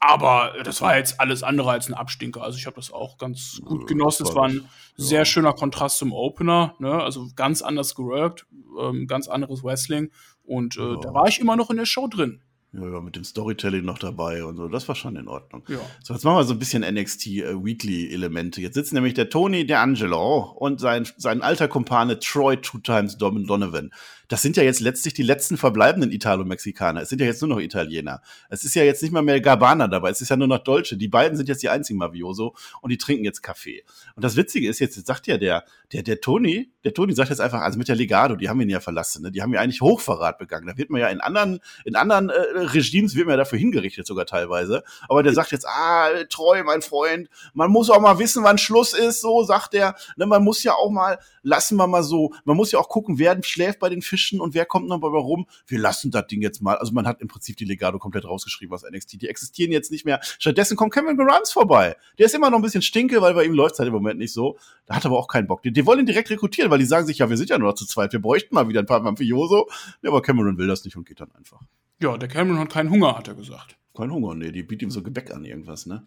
[0.00, 2.42] Aber das war jetzt alles andere als ein Abstinker.
[2.42, 4.26] Also ich habe das auch ganz gut genossen.
[4.26, 6.76] Es war ein sehr schöner Kontrast zum Opener.
[6.78, 7.02] Ne?
[7.02, 8.46] Also ganz anders geworkt,
[8.80, 10.12] ähm, ganz anderes Wrestling.
[10.44, 10.96] Und äh, ja.
[11.00, 12.42] da war ich immer noch in der Show drin.
[12.72, 14.68] Ja, ja, mit dem Storytelling noch dabei und so.
[14.68, 15.62] Das war schon in Ordnung.
[15.68, 15.78] Ja.
[16.02, 18.60] So, jetzt machen wir so ein bisschen NXT äh, Weekly Elemente.
[18.60, 23.90] Jetzt sitzt nämlich der Tony D'Angelo und sein, sein alter Kumpane Troy Two Times Donovan
[24.28, 27.00] das sind ja jetzt letztlich die letzten verbleibenden Italo-Mexikaner.
[27.00, 28.20] Es sind ja jetzt nur noch Italiener.
[28.50, 30.96] Es ist ja jetzt nicht mal mehr Gabana dabei, es ist ja nur noch Dolce.
[30.96, 33.84] Die beiden sind jetzt die einzigen Mavioso und die trinken jetzt Kaffee.
[34.14, 37.30] Und das Witzige ist jetzt, jetzt sagt ja der, der, der Toni, der Toni sagt
[37.30, 39.32] jetzt einfach, also mit der Legado, die haben ihn ja verlassen, ne?
[39.32, 40.66] die haben ja eigentlich Hochverrat begangen.
[40.66, 44.26] Da wird man ja in anderen, in anderen äh, Regimes wird mir dafür hingerichtet sogar
[44.26, 44.84] teilweise.
[45.08, 48.92] Aber der sagt jetzt, ah, treu, mein Freund, man muss auch mal wissen, wann Schluss
[48.92, 49.94] ist, so sagt er.
[50.16, 53.18] Ne, man muss ja auch mal, lassen wir mal so, man muss ja auch gucken,
[53.18, 55.46] wer schläft bei den Fischen und wer kommt noch bei rum.
[55.66, 56.76] Wir lassen das Ding jetzt mal.
[56.76, 59.22] Also man hat im Prinzip die Legado komplett rausgeschrieben aus NXT.
[59.22, 60.20] Die existieren jetzt nicht mehr.
[60.22, 61.96] Stattdessen kommt Kevin Grimes vorbei.
[62.18, 64.18] Der ist immer noch ein bisschen stinke, weil bei ihm läuft es halt im Moment
[64.18, 64.58] nicht so.
[64.86, 65.62] Da hat aber auch keinen Bock.
[65.62, 67.68] Die, die wollen ihn direkt rekrutieren, weil die sagen sich, ja, wir sind ja nur
[67.68, 68.12] noch zu zweit.
[68.12, 69.68] Wir bräuchten mal wieder ein paar Mafioso.
[70.02, 71.60] Ja, aber Cameron will das nicht und geht dann einfach.
[72.00, 73.76] Ja, der Cameron hat keinen Hunger, hat er gesagt.
[73.96, 76.06] Kein Hunger, nee, die bietet ihm so Gebäck an, irgendwas, ne?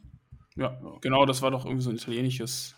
[0.56, 2.76] Ja, genau, das war doch irgendwie so ein italienisches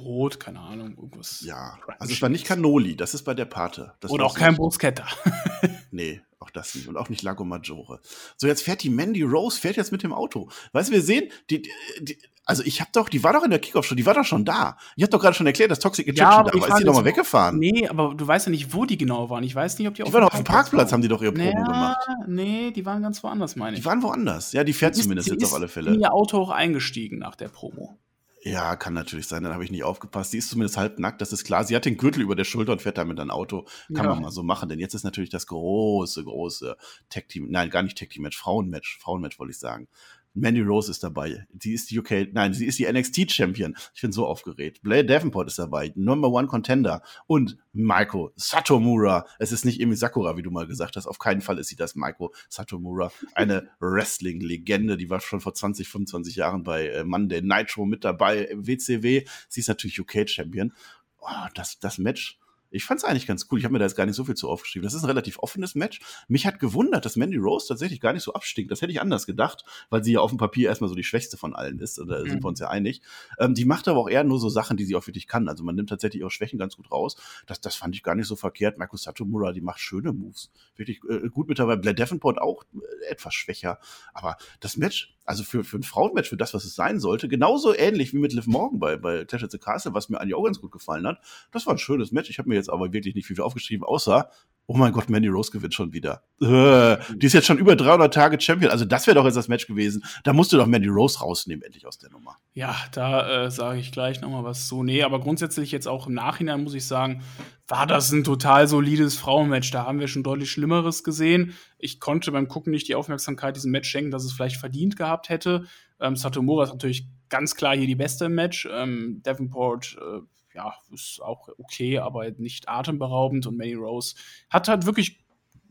[0.00, 1.42] Brot, keine Ahnung, irgendwas.
[1.42, 3.92] Ja, also es war nicht Cannoli, das ist bei der Pate.
[4.00, 5.06] Das Oder auch kein Bruschetta.
[5.90, 6.88] nee, auch das nicht.
[6.88, 8.00] Und auch nicht Lago Maggiore.
[8.36, 10.48] So, jetzt fährt die Mandy Rose, fährt jetzt mit dem Auto.
[10.72, 11.62] Weißt du, wir sehen, die,
[12.00, 14.46] die, also ich habe doch, die war doch in der Kickoff-Show, die war doch schon
[14.46, 14.78] da.
[14.96, 16.68] Ich habe doch gerade schon erklärt, dass Toxic Egyptian ja, da war.
[16.68, 17.58] Ist die doch mal weggefahren?
[17.58, 19.44] Nee, aber du weißt ja nicht, wo die genau waren.
[19.44, 21.22] Ich weiß nicht, ob die, die auf waren doch auf dem Parkplatz, haben die doch
[21.22, 22.08] ihre Promo naja, gemacht.
[22.26, 23.82] Nee, die waren ganz woanders, meine ich.
[23.82, 24.52] Die waren woanders.
[24.52, 25.90] Ja, die fährt die zumindest ist, jetzt auf alle Fälle.
[25.90, 27.98] Die ist in ihr Auto auch eingestiegen nach der Promo.
[28.42, 30.32] Ja, kann natürlich sein, dann habe ich nicht aufgepasst.
[30.32, 31.64] Die ist zumindest halb nackt, das ist klar.
[31.64, 33.66] Sie hat den Gürtel über der Schulter und fährt damit ein Auto.
[33.88, 34.14] Kann ja.
[34.14, 36.76] man mal so machen, denn jetzt ist natürlich das große, große
[37.10, 39.88] Tech-Team, nein, gar nicht Tech-Team-Match, Frauen-Match, Frauen-Match wollte ich sagen.
[40.34, 41.46] Mandy Rose ist dabei.
[41.58, 43.76] Sie ist die UK, nein, sie ist die NXT Champion.
[43.94, 44.82] Ich bin so aufgeregt.
[44.82, 49.26] Blair Davenport ist dabei, Number One Contender und Maiko Satomura.
[49.38, 51.06] Es ist nicht Emi Sakura, wie du mal gesagt hast.
[51.06, 53.12] Auf keinen Fall ist sie das Maiko Satomura.
[53.34, 58.48] Eine Wrestling-Legende, die war schon vor 20, 25 Jahren bei äh, Monday Nitro mit dabei,
[58.54, 59.24] WCW.
[59.48, 60.72] Sie ist natürlich UK Champion.
[61.20, 62.38] Oh, das, das Match
[62.70, 63.58] ich fand es eigentlich ganz cool.
[63.58, 64.84] Ich habe mir da jetzt gar nicht so viel zu aufgeschrieben.
[64.84, 66.00] Das ist ein relativ offenes Match.
[66.28, 68.70] Mich hat gewundert, dass Mandy Rose tatsächlich gar nicht so abstinkt.
[68.70, 71.36] Das hätte ich anders gedacht, weil sie ja auf dem Papier erstmal so die schwächste
[71.36, 71.98] von allen ist.
[71.98, 72.28] Da mhm.
[72.28, 73.02] sind wir uns ja einig.
[73.38, 75.48] Ähm, die macht aber auch eher nur so Sachen, die sie auch wirklich kann.
[75.48, 77.16] Also man nimmt tatsächlich ihre Schwächen ganz gut raus.
[77.46, 78.78] Das, das fand ich gar nicht so verkehrt.
[78.78, 80.50] Marco Satomura, die macht schöne Moves.
[80.76, 81.76] Wirklich äh, gut mit dabei.
[81.76, 83.78] Blair Davenport auch äh, etwas schwächer.
[84.14, 87.74] Aber das Match, also für, für ein Frauenmatch, für das, was es sein sollte, genauso
[87.74, 90.44] ähnlich wie mit Liv Morgan bei, bei Clash at the Castle, was mir eigentlich auch
[90.44, 91.20] ganz gut gefallen hat.
[91.52, 92.30] Das war ein schönes Match.
[92.30, 94.30] Ich habe mir jetzt aber wirklich nicht viel aufgeschrieben, außer,
[94.70, 96.22] oh mein Gott, Mandy Rose gewinnt schon wieder.
[96.40, 98.70] Äh, die ist jetzt schon über 300 Tage Champion.
[98.70, 100.04] Also das wäre doch jetzt das Match gewesen.
[100.22, 102.36] Da musst du doch Mandy Rose rausnehmen, endlich aus der Nummer.
[102.54, 104.84] Ja, da äh, sage ich gleich nochmal was zu.
[104.84, 107.22] Nee, aber grundsätzlich jetzt auch im Nachhinein muss ich sagen,
[107.66, 109.72] war das ein total solides Frauenmatch.
[109.72, 111.54] Da haben wir schon deutlich Schlimmeres gesehen.
[111.78, 115.30] Ich konnte beim Gucken nicht die Aufmerksamkeit diesem Match schenken, dass es vielleicht verdient gehabt
[115.30, 115.64] hätte.
[115.98, 118.68] Ähm, Satomura ist natürlich ganz klar hier die beste im Match.
[118.70, 120.20] Ähm, Davenport äh,
[120.54, 123.46] ja, ist auch okay, aber nicht atemberaubend.
[123.46, 124.14] Und Manny Rose
[124.48, 125.24] hat halt wirklich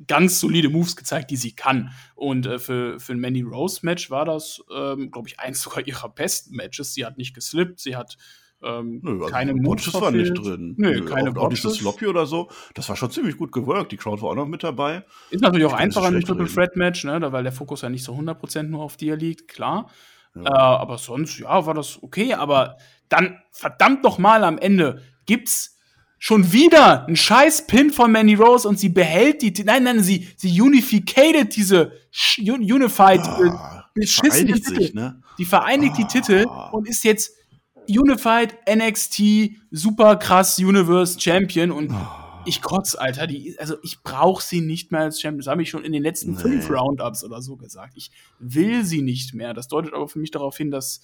[0.07, 1.91] ganz solide Moves gezeigt, die sie kann.
[2.15, 6.09] Und äh, für, für ein Mandy Rose-Match war das, ähm, glaube ich, eins sogar ihrer
[6.09, 6.93] besten Matches.
[6.93, 8.17] Sie hat nicht geslippt, sie hat
[8.61, 10.75] ähm, Nö, also keine Moves war nicht drin.
[10.77, 12.49] Nö, Nö keine auch, auch nicht Sloppy oder so.
[12.73, 13.91] Das war schon ziemlich gut geworkt.
[13.91, 15.05] Die Crowd war auch noch mit dabei.
[15.29, 18.13] Ist natürlich auch einfacher ein Triple Threat Match, ne, weil der Fokus ja nicht so
[18.13, 19.89] 100% nur auf dir liegt, klar.
[20.35, 20.43] Ja.
[20.43, 22.33] Äh, aber sonst, ja, war das okay.
[22.33, 22.75] Aber
[23.09, 25.77] dann verdammt noch mal am Ende gibt's
[26.19, 30.27] schon wieder einen scheiß Pin von Manny Rose und sie behält die, nein, nein, sie,
[30.35, 31.93] sie unificated diese
[32.37, 34.75] Unified, ah, äh, beschissene Titel.
[34.75, 35.21] Sich, ne?
[35.37, 35.97] Die vereinigt ah.
[35.97, 37.31] die Titel und ist jetzt
[37.87, 39.21] Unified NXT
[39.71, 42.43] super krass Universe Champion und ah.
[42.45, 45.39] ich kotz, Alter, die, also ich brauche sie nicht mehr als Champion.
[45.39, 46.39] Das habe ich schon in den letzten nee.
[46.39, 47.93] fünf Roundups oder so gesagt.
[47.95, 49.53] Ich will sie nicht mehr.
[49.53, 51.01] Das deutet aber für mich darauf hin, dass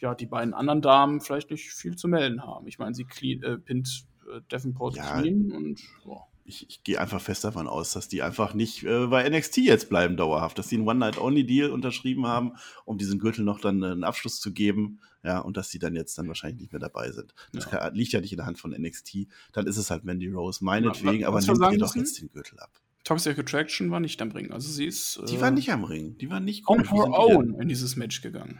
[0.00, 2.66] ja, die beiden anderen Damen vielleicht nicht viel zu melden haben.
[2.66, 6.26] Ich meine, sie clean, äh, pinnt äh, Davenport ja, clean und boah.
[6.44, 9.90] Ich, ich gehe einfach fest davon aus, dass die einfach nicht äh, bei NXT jetzt
[9.90, 12.52] bleiben dauerhaft, dass sie einen One-Night-Only-Deal unterschrieben haben,
[12.86, 16.16] um diesen Gürtel noch dann einen Abschluss zu geben, ja, und dass sie dann jetzt
[16.16, 17.34] dann wahrscheinlich nicht mehr dabei sind.
[17.52, 17.70] Das ja.
[17.72, 19.26] kann, liegt ja nicht in der Hand von NXT.
[19.52, 22.70] Dann ist es halt Mandy Rose, meinetwegen, aber nimmt ihr doch jetzt den Gürtel ab.
[23.04, 24.50] Toxic Attraction war nicht am Ring.
[24.50, 25.20] Also sie ist.
[25.28, 26.16] Die war äh, nicht am Ring.
[26.18, 28.58] Die war nicht on her own in dieses Match gegangen.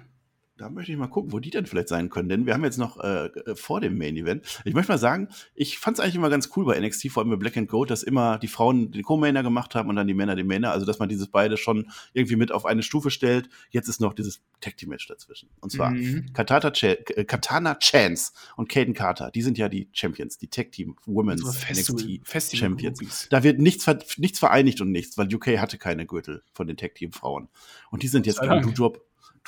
[0.59, 2.29] Da möchte ich mal gucken, wo die denn vielleicht sein können.
[2.29, 4.45] Denn wir haben jetzt noch äh, äh vor dem Main Event.
[4.65, 7.31] Ich möchte mal sagen, ich fand es eigentlich immer ganz cool bei NXT, vor allem
[7.31, 10.15] bei Black and Gold, dass immer die Frauen den Co-Mainer gemacht haben und dann die
[10.15, 10.73] Männer den Mainer.
[10.73, 13.49] Also dass man dieses beide schon irgendwie mit auf eine Stufe stellt.
[13.71, 15.49] Jetzt ist noch dieses Tag Team Match dazwischen.
[15.61, 16.33] Und zwar mhm.
[16.33, 19.31] Katata Ch äh, Katana Chance und Caden Carter.
[19.31, 22.99] Die sind ja die Champions, die Tag Team Women's NXT Festival Champions.
[22.99, 23.29] Groupies.
[23.31, 26.97] Da wird nichts, nichts vereinigt und nichts, weil UK hatte keine Gürtel von den Tag
[26.97, 27.49] Team Frauen.
[27.91, 28.61] Und die sind jetzt per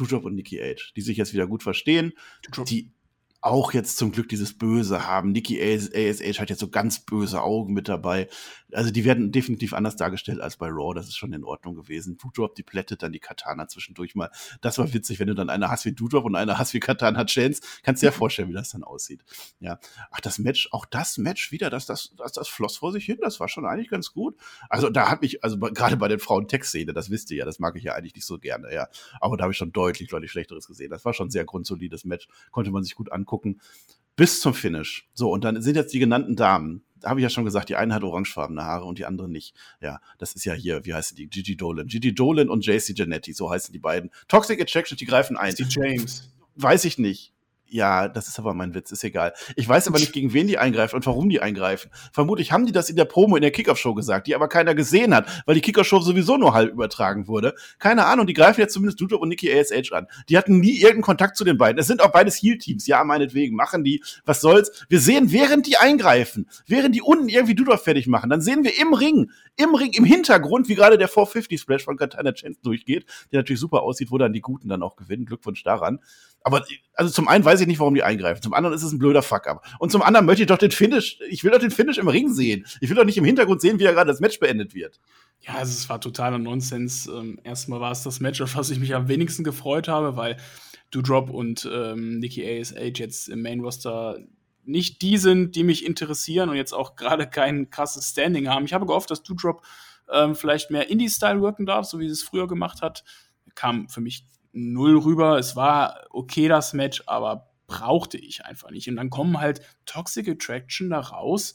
[0.00, 2.12] Doudrop Doudrop und Nikki Age, die sich jetzt wieder gut verstehen.
[2.68, 2.92] Die
[3.42, 5.32] auch jetzt zum Glück dieses Böse haben.
[5.32, 8.28] Nikki ASH hat jetzt so ganz böse Augen mit dabei.
[8.72, 10.94] Also die werden definitiv anders dargestellt als bei Raw.
[10.94, 12.18] Das ist schon in Ordnung gewesen.
[12.18, 14.30] Doudrop, die plättet dann die Katana zwischendurch mal.
[14.60, 17.24] Das war witzig, wenn du dann eine hast wie Doudrop und eine hast wie Katana
[17.24, 17.62] Chance.
[17.82, 19.24] Kannst dir ja vorstellen, wie das dann aussieht.
[19.58, 19.78] Ja.
[20.10, 23.18] Ach, das Match, auch das Match wieder, das, das, das, das floss vor sich hin.
[23.22, 24.36] Das war schon eigentlich ganz gut.
[24.68, 27.74] Also da hat mich, also gerade bei den Frauen-Tech-Szene, das wisst ihr ja, das mag
[27.76, 28.88] ich ja eigentlich nicht so gerne, ja.
[29.20, 30.90] Aber da habe ich schon deutlich, deutlich Schlechteres gesehen.
[30.90, 32.28] Das war schon ein sehr grundsolides Match.
[32.50, 33.29] Konnte man sich gut angucken
[34.16, 35.08] bis zum Finish.
[35.14, 36.84] So, und dann sind jetzt die genannten Damen.
[37.00, 39.54] Da habe ich ja schon gesagt, die eine hat orangefarbene Haare und die andere nicht.
[39.80, 41.28] Ja, das ist ja hier, wie heißen die?
[41.28, 41.86] Gigi Dolan.
[41.86, 44.10] Gigi Dolan und JC Janetti, so heißen die beiden.
[44.28, 45.54] Toxic Attraction, die greifen ein.
[45.54, 46.30] Die James.
[46.56, 47.32] Weiß ich nicht.
[47.72, 49.32] Ja, das ist aber mein Witz, ist egal.
[49.54, 51.88] Ich weiß aber nicht, gegen wen die eingreifen und warum die eingreifen.
[52.12, 55.14] Vermutlich haben die das in der Promo in der Kickoff-Show gesagt, die aber keiner gesehen
[55.14, 57.54] hat, weil die Kickoff-Show sowieso nur halb übertragen wurde.
[57.78, 60.08] Keine Ahnung, die greifen jetzt zumindest Dude und Nikki ASH an.
[60.28, 61.78] Die hatten nie irgendeinen Kontakt zu den beiden.
[61.78, 64.84] Es sind auch beides Heal-Teams, ja, meinetwegen, machen die, was soll's.
[64.88, 68.76] Wir sehen, während die eingreifen, während die unten irgendwie Dudorf fertig machen, dann sehen wir
[68.80, 73.40] im Ring, im Ring, im Hintergrund, wie gerade der 450-Splash von Katana Chance durchgeht, der
[73.40, 75.24] natürlich super aussieht, wo dann die Guten dann auch gewinnen.
[75.24, 76.00] Glückwunsch daran.
[76.42, 78.42] Aber also zum einen weiß ich nicht, warum die eingreifen.
[78.42, 79.66] Zum anderen ist es ein blöder Fuck-up.
[79.78, 82.32] Und zum anderen möchte ich doch den Finish, ich will doch den Finish im Ring
[82.32, 82.66] sehen.
[82.80, 85.00] Ich will doch nicht im Hintergrund sehen, wie ja gerade das Match beendet wird.
[85.40, 87.06] Ja, also es war totaler Nonsens.
[87.06, 90.36] Ähm, erstmal war es das Match, auf was ich mich am wenigsten gefreut habe, weil
[90.90, 94.18] Doudrop und ähm, Nikki ASH jetzt im Main Roster
[94.64, 98.64] nicht die sind, die mich interessieren und jetzt auch gerade kein krasses Standing haben.
[98.64, 99.62] Ich habe gehofft, dass Doudrop
[100.10, 103.04] ähm, vielleicht mehr Indie-Style wirken darf, so wie es früher gemacht hat.
[103.54, 105.38] Kam für mich null rüber.
[105.38, 108.88] Es war okay, das Match, aber brauchte ich einfach nicht.
[108.88, 111.54] Und dann kommen halt Toxic Attraction da raus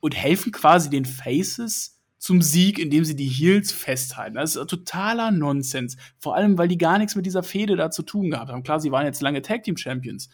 [0.00, 4.36] und helfen quasi den Faces zum Sieg, indem sie die Heels festhalten.
[4.36, 5.96] Das ist totaler Nonsens.
[6.18, 8.62] Vor allem, weil die gar nichts mit dieser Fehde da zu tun gehabt haben.
[8.62, 10.28] Klar, sie waren jetzt lange Tag Team Champions.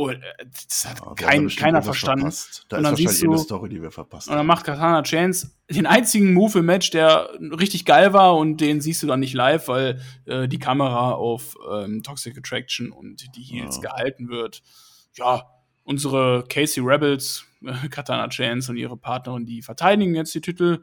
[0.00, 2.22] Und äh, das hat ja, kein, keiner verstanden.
[2.22, 2.64] Verpasst.
[2.70, 5.02] Da und dann ist wahrscheinlich du, eine Story, die wir verpasst Und dann macht Katana
[5.02, 9.20] Chance den einzigen Move im Match, der richtig geil war und den siehst du dann
[9.20, 13.90] nicht live, weil äh, die Kamera auf ähm, Toxic Attraction und die Heels ja.
[13.90, 14.62] gehalten wird.
[15.16, 15.50] Ja,
[15.84, 20.82] unsere Casey Rebels, äh, Katana Chance und ihre Partnerin, die verteidigen jetzt die Titel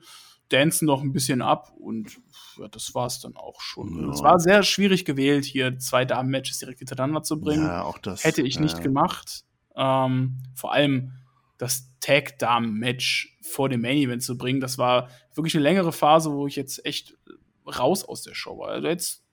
[0.49, 2.17] dancen noch ein bisschen ab und
[2.57, 4.03] ja, das war es dann auch schon.
[4.03, 4.09] Ja.
[4.09, 7.65] Es war sehr schwierig gewählt, hier zwei Damen-Matches direkt hintereinander zu bringen.
[7.65, 8.23] Ja, auch das.
[8.23, 9.43] Hätte ich nicht gemacht.
[9.75, 11.13] Ähm, vor allem
[11.57, 16.55] das Tag-Damen-Match vor dem Main-Event zu bringen, das war wirklich eine längere Phase, wo ich
[16.55, 17.17] jetzt echt
[17.65, 18.69] raus aus der Show war.
[18.69, 19.23] Also jetzt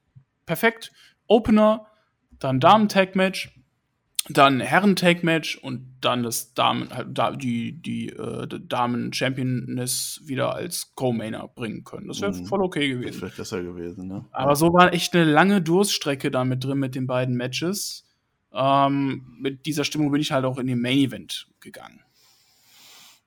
[0.46, 0.92] perfekt.
[1.26, 1.86] Opener,
[2.38, 3.53] dann Damen-Tag-Match,
[4.28, 11.84] dann Herren-Tag-Match und dann das Damen, halt, die, die äh, Damen-Championess wieder als Co-Mainer bringen
[11.84, 12.08] können.
[12.08, 12.46] Das wäre mhm.
[12.46, 13.20] voll okay gewesen.
[13.20, 14.24] Das wäre besser gewesen, ne?
[14.32, 18.04] Aber so war echt eine lange Durststrecke da mit drin mit den beiden Matches.
[18.52, 22.00] Ähm, mit dieser Stimmung bin ich halt auch in den Main-Event gegangen.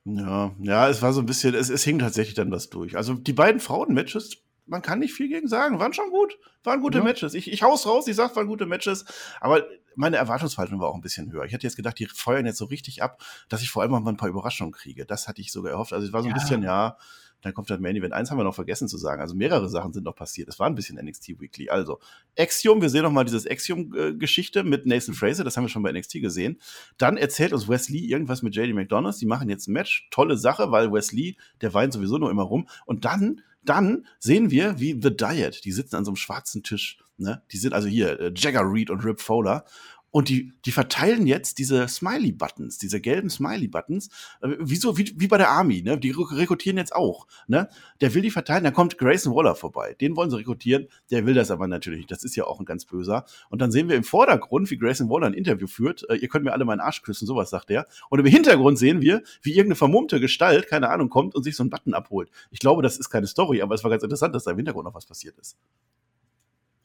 [0.06, 2.96] Ja, ja, es war so ein bisschen, es, es hing tatsächlich dann was durch.
[2.96, 5.80] Also die beiden Frauen-Matches man kann nicht viel gegen sagen.
[5.80, 6.38] Waren schon gut.
[6.64, 7.04] Waren gute ja.
[7.04, 7.34] Matches.
[7.34, 9.06] Ich, ich hau's raus, ich sag, waren gute Matches.
[9.40, 9.66] Aber
[9.98, 11.44] meine Erwartungshaltung war auch ein bisschen höher.
[11.46, 14.06] Ich hätte jetzt gedacht, die feuern jetzt so richtig ab, dass ich vor allem mal
[14.08, 15.06] ein paar Überraschungen kriege.
[15.06, 15.94] Das hatte ich sogar erhofft.
[15.94, 16.42] Also es war so ein ja.
[16.42, 16.98] bisschen, ja,
[17.42, 18.14] dann kommt das Main Event.
[18.14, 19.22] Eins haben wir noch vergessen zu sagen.
[19.22, 20.50] Also mehrere Sachen sind noch passiert.
[20.50, 21.70] Es war ein bisschen NXT Weekly.
[21.70, 22.00] Also
[22.38, 25.44] Axiom, wir sehen noch mal dieses Axiom-Geschichte mit Nathan Fraser.
[25.44, 26.60] Das haben wir schon bei NXT gesehen.
[26.98, 29.20] Dann erzählt uns Wesley irgendwas mit JD McDonalds.
[29.20, 30.08] Die machen jetzt ein Match.
[30.12, 32.68] Tolle Sache, weil Wesley, der weint sowieso nur immer rum.
[32.86, 37.00] Und dann dann sehen wir, wie The Diet, die sitzen an so einem schwarzen Tisch,
[37.18, 37.42] ne?
[37.52, 39.66] Die sind also hier, äh, Jagger Reed und Rip Fowler.
[40.10, 44.08] Und die, die verteilen jetzt diese Smiley-Buttons, diese gelben Smiley-Buttons,
[44.42, 45.98] äh, wie, so, wie, wie bei der Army, ne?
[46.00, 47.70] Die rekrutieren jetzt auch, ne?
[48.00, 49.96] Der will die verteilen, dann kommt Grayson Waller vorbei.
[50.00, 52.12] Den wollen sie rekrutieren, der will das aber natürlich nicht.
[52.12, 53.26] Das ist ja auch ein ganz böser.
[53.50, 56.10] Und dann sehen wir im Vordergrund, wie Grayson Waller ein Interview führt.
[56.10, 57.86] Äh, ihr könnt mir alle meinen Arsch küssen, sowas sagt er.
[58.10, 61.64] Und im Hintergrund sehen wir, wie irgendeine vermummte Gestalt, keine Ahnung, kommt und sich so
[61.64, 62.32] einen Button abholt.
[62.50, 64.86] Ich glaube, das ist keine Story, aber es war ganz interessant, dass da im Hintergrund
[64.86, 65.58] noch was passiert ist.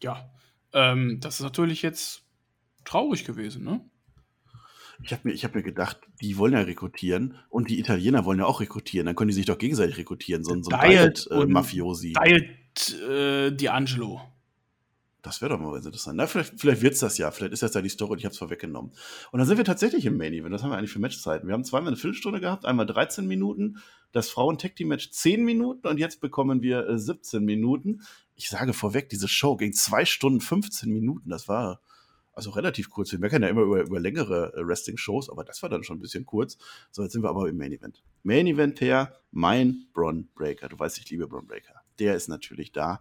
[0.02, 0.30] Ja,
[0.72, 2.24] ähm, das ist natürlich jetzt
[2.84, 3.80] traurig gewesen, ne?
[5.04, 8.46] Ich habe mir, hab mir gedacht, die wollen ja rekrutieren und die Italiener wollen ja
[8.46, 9.06] auch rekrutieren.
[9.06, 12.12] Dann können die sich doch gegenseitig rekrutieren, so, so ein Diet-Mafiosi.
[12.12, 14.20] Diet, äh, äh, D'Angelo.
[15.22, 16.16] Das wäre doch mal interessant.
[16.16, 17.30] Na, vielleicht, vielleicht wird es das ja.
[17.30, 18.90] Vielleicht ist das ja die Story und ich habe es vorweggenommen.
[19.30, 20.52] Und dann sind wir tatsächlich im Main Event.
[20.52, 21.46] Das haben wir eigentlich für Matchzeiten.
[21.48, 23.78] Wir haben zweimal eine Viertelstunde gehabt, einmal 13 Minuten,
[24.10, 28.02] das Frauen-Tag-Team-Match 10 Minuten und jetzt bekommen wir äh, 17 Minuten.
[28.34, 31.30] Ich sage vorweg, diese Show ging 2 Stunden 15 Minuten.
[31.30, 31.80] Das war
[32.34, 33.12] also relativ kurz.
[33.12, 36.02] Wir meckern ja immer über, über längere äh, Wrestling-Shows, aber das war dann schon ein
[36.02, 36.58] bisschen kurz.
[36.90, 38.02] So, jetzt sind wir aber im Main Event.
[38.24, 40.68] Main Event her, mein Bron Breaker.
[40.68, 41.74] Du weißt, ich liebe Bron Breaker.
[42.00, 43.00] Der ist natürlich da.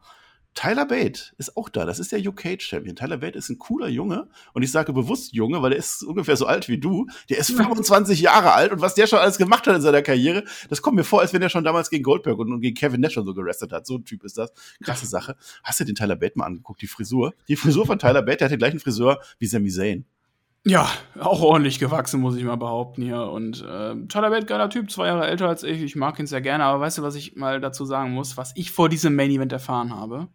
[0.54, 1.86] Tyler Bate ist auch da.
[1.86, 2.96] Das ist der UK-Champion.
[2.96, 4.28] Tyler Bate ist ein cooler Junge.
[4.54, 7.08] Und ich sage bewusst Junge, weil er ist ungefähr so alt wie du.
[7.30, 8.72] Der ist 25 Jahre alt.
[8.72, 11.34] Und was der schon alles gemacht hat in seiner Karriere, das kommt mir vor, als
[11.34, 13.88] wenn er schon damals gegen Goldberg und, gegen Kevin Nash schon so gerestet hat.
[13.88, 14.52] So ein Typ ist das.
[14.84, 15.36] Krasse Sache.
[15.64, 16.82] Hast du den Tyler Bate mal angeguckt?
[16.82, 17.34] Die Frisur?
[17.48, 20.06] Die Frisur von Tyler Bate, der hat den gleichen Friseur wie Sami Zayn.
[20.64, 20.88] Ja,
[21.20, 23.24] auch ordentlich gewachsen, muss ich mal behaupten hier.
[23.24, 25.82] Und äh, Tyler Bate, geiler Typ, zwei Jahre älter als ich.
[25.82, 26.66] Ich mag ihn sehr gerne.
[26.66, 28.38] Aber weißt du, was ich mal dazu sagen muss?
[28.38, 30.28] Was ich vor diesem Main Event erfahren habe?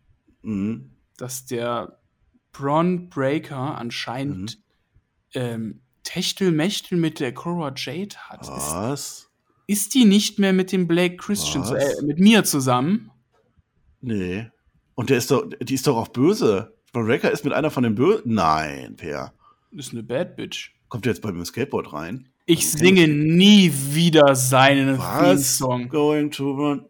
[0.46, 0.90] Mhm.
[1.16, 1.98] Dass der
[2.52, 4.59] Braun Breaker anscheinend
[5.35, 5.40] mhm.
[5.40, 8.46] ähm, Techtelmechtel mit der Cora Jade hat.
[8.48, 8.92] Was?
[9.02, 9.30] Ist,
[9.66, 13.11] ist die nicht mehr mit dem Blake Christian, äh, mit mir zusammen?
[14.00, 14.48] Nee.
[14.94, 16.74] Und der ist doch, die ist doch auch böse.
[16.92, 18.35] Braun Breaker ist mit einer von den Bösen.
[18.35, 19.32] Nein, Per.
[19.72, 20.70] Ist eine Bad Bitch.
[20.88, 22.28] Kommt der jetzt bei mir Skateboard rein?
[22.46, 24.98] Ich singe nie wieder seinen
[25.38, 25.88] Song.
[25.88, 26.87] Going to run.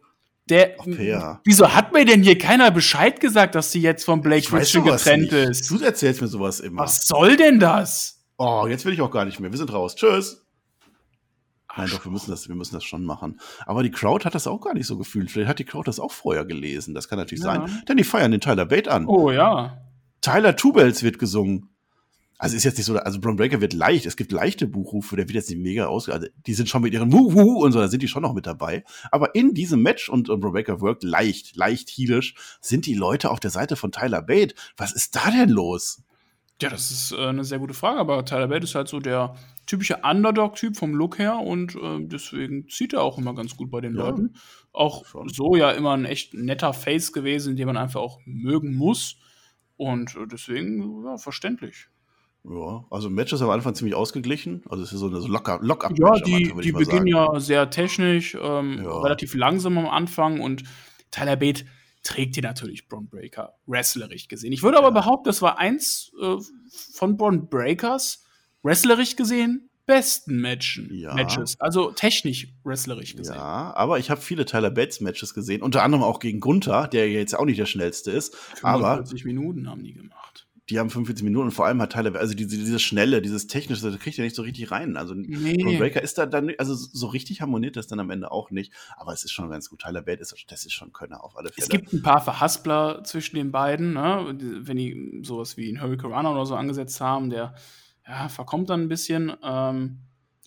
[0.49, 4.47] Der, Ach, wieso hat mir denn hier keiner Bescheid gesagt, dass sie jetzt von Blake
[4.47, 5.33] Christian getrennt nicht.
[5.33, 5.69] ist?
[5.69, 6.83] Du erzählst mir sowas immer.
[6.83, 8.23] Was soll denn das?
[8.37, 9.51] Oh, jetzt will ich auch gar nicht mehr.
[9.51, 9.95] Wir sind raus.
[9.95, 10.45] Tschüss.
[11.75, 13.39] Nein, doch, wir müssen, das, wir müssen das schon machen.
[13.65, 15.29] Aber die Crowd hat das auch gar nicht so gefühlt.
[15.29, 16.95] Vielleicht hat die Crowd das auch vorher gelesen.
[16.95, 17.53] Das kann natürlich ja.
[17.53, 17.83] sein.
[17.87, 19.05] Denn die feiern den Tyler Bate an.
[19.05, 19.81] Oh ja.
[20.21, 21.69] Tyler Tubels wird gesungen.
[22.37, 25.27] Also ist jetzt nicht so, also Braun Breaker wird leicht, es gibt leichte Buchrufe, der
[25.27, 27.87] wird jetzt nicht mega aus, also die sind schon mit ihren Wuhu und so, da
[27.87, 28.83] sind die schon noch mit dabei.
[29.11, 33.31] Aber in diesem Match und, und Braun Breaker wirkt leicht, leicht heelisch, sind die Leute
[33.31, 34.53] auf der Seite von Tyler Bate.
[34.75, 36.03] Was ist da denn los?
[36.61, 39.35] Ja, das ist äh, eine sehr gute Frage, aber Tyler Bate ist halt so der
[39.67, 43.81] typische Underdog-Typ vom Look her und äh, deswegen zieht er auch immer ganz gut bei
[43.81, 44.33] den ja, Leuten.
[44.73, 45.29] Auch schon.
[45.29, 49.17] so ja immer ein echt netter Face gewesen, den man einfach auch mögen muss.
[49.75, 51.89] Und äh, deswegen, ja, verständlich.
[52.49, 54.63] Ja, also Match ist am Anfang ziemlich ausgeglichen.
[54.69, 57.39] Also es ist so eine so locker, lock up Ja, die, Anfang, die beginnen ja
[57.39, 58.99] sehr technisch, ähm, ja.
[58.99, 60.63] relativ langsam am Anfang und
[61.11, 61.65] Tyler Bate
[62.03, 64.53] trägt hier natürlich Braun Breaker, wrestlerisch gesehen.
[64.53, 66.37] Ich würde aber behaupten, das war eins äh,
[66.93, 68.23] von Braun Breakers,
[68.63, 71.13] wrestlerisch gesehen, besten Matchen, ja.
[71.13, 71.59] Matches.
[71.59, 73.35] Also technisch wrestlerisch gesehen.
[73.35, 77.09] Ja, aber ich habe viele Tyler Bates Matches gesehen, unter anderem auch gegen Gunther, der
[77.09, 78.35] jetzt auch nicht der schnellste ist.
[78.35, 80.16] 45 aber Minuten haben die gemacht
[80.69, 83.89] die haben 45 Minuten und vor allem hat Tyler, also diese, diese Schnelle, dieses Technische,
[83.89, 84.97] das kriegt er nicht so richtig rein.
[84.97, 85.77] Also nee.
[85.77, 88.73] Breaker ist da dann, also so richtig harmoniert das dann am Ende auch nicht.
[88.97, 89.79] Aber es ist schon ganz gut.
[89.79, 91.63] Tyler Bate ist, das ist schon Könner auf alle Fälle.
[91.63, 94.35] Es gibt ein paar Verhaspler zwischen den beiden, ne?
[94.37, 97.55] wenn die sowas wie ein Hurricane Runner oder so angesetzt haben, der
[98.05, 99.33] ja, verkommt dann ein bisschen.
[99.41, 99.99] Ähm,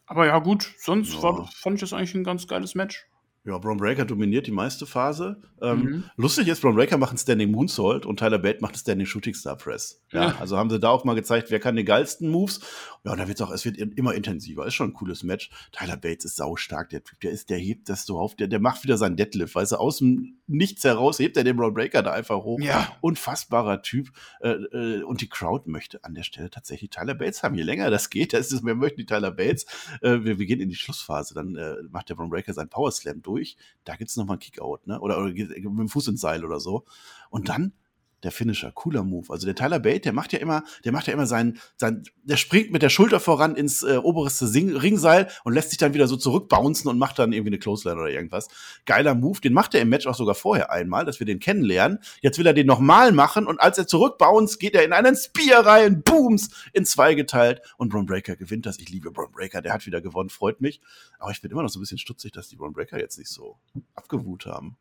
[0.07, 1.23] aber ja, gut, sonst ja.
[1.23, 3.07] War, fand ich das eigentlich ein ganz geiles Match.
[3.45, 5.41] Ja, Braun Breaker dominiert die meiste Phase.
[5.63, 6.05] Ähm, mhm.
[6.17, 9.33] Lustig ist, Braun Breaker macht einen Standing Moonsault und Tyler Bate macht einen Standing Shooting
[9.33, 10.03] Star Press.
[10.13, 12.61] Ja, ja, also haben sie da auch mal gezeigt, wer kann die geilsten Moves.
[13.03, 14.67] Ja, und da wird's auch, es wird immer intensiver.
[14.67, 15.51] Ist schon ein cooles Match.
[15.73, 18.61] Tyler Bates ist saustark, der Typ, der ist, der hebt das so auf, der, der
[18.61, 22.03] macht wieder seinen Deadlift, weißt du, aus dem Nichts heraus hebt er den Braun Breaker
[22.03, 22.59] da einfach hoch.
[22.61, 22.97] Ja.
[23.01, 24.11] Unfassbarer Typ.
[24.41, 27.55] Äh, äh, und die Crowd möchte an der Stelle tatsächlich Tyler Bates haben.
[27.55, 29.67] Je länger das geht, desto mehr möchten die Tyler Bates.
[30.03, 31.35] Äh, wir, wir gehen in die Schlussphase.
[31.35, 33.57] Dann äh, macht der Braun Breaker seinen Power Slam durch.
[33.85, 35.01] Da gibt's noch mal einen Kickout, ne?
[35.01, 36.85] Oder, oder mit dem Fuß ins Seil oder so.
[37.31, 37.73] Und dann
[38.23, 39.27] der Finisher, cooler Move.
[39.31, 42.37] Also der Tyler Bate, der macht ja immer, der macht ja immer sein, sein der
[42.37, 46.07] springt mit der Schulter voran ins äh, oberste Sing Ringseil und lässt sich dann wieder
[46.07, 48.49] so zurückbouncen und macht dann irgendwie eine Clothesline oder irgendwas.
[48.87, 51.99] Geiler Move, den macht er im Match auch sogar vorher einmal, dass wir den kennenlernen.
[52.21, 55.67] Jetzt will er den nochmal machen und als er zurückbounced, geht er in einen Spear
[55.67, 58.79] rein, booms, in zwei geteilt und Braun Breaker gewinnt das.
[58.79, 60.81] Ich liebe Braun Breaker, der hat wieder gewonnen, freut mich.
[61.19, 63.31] Aber ich bin immer noch so ein bisschen stutzig, dass die Braun Breaker jetzt nicht
[63.31, 63.59] so
[63.95, 64.77] abgewut haben.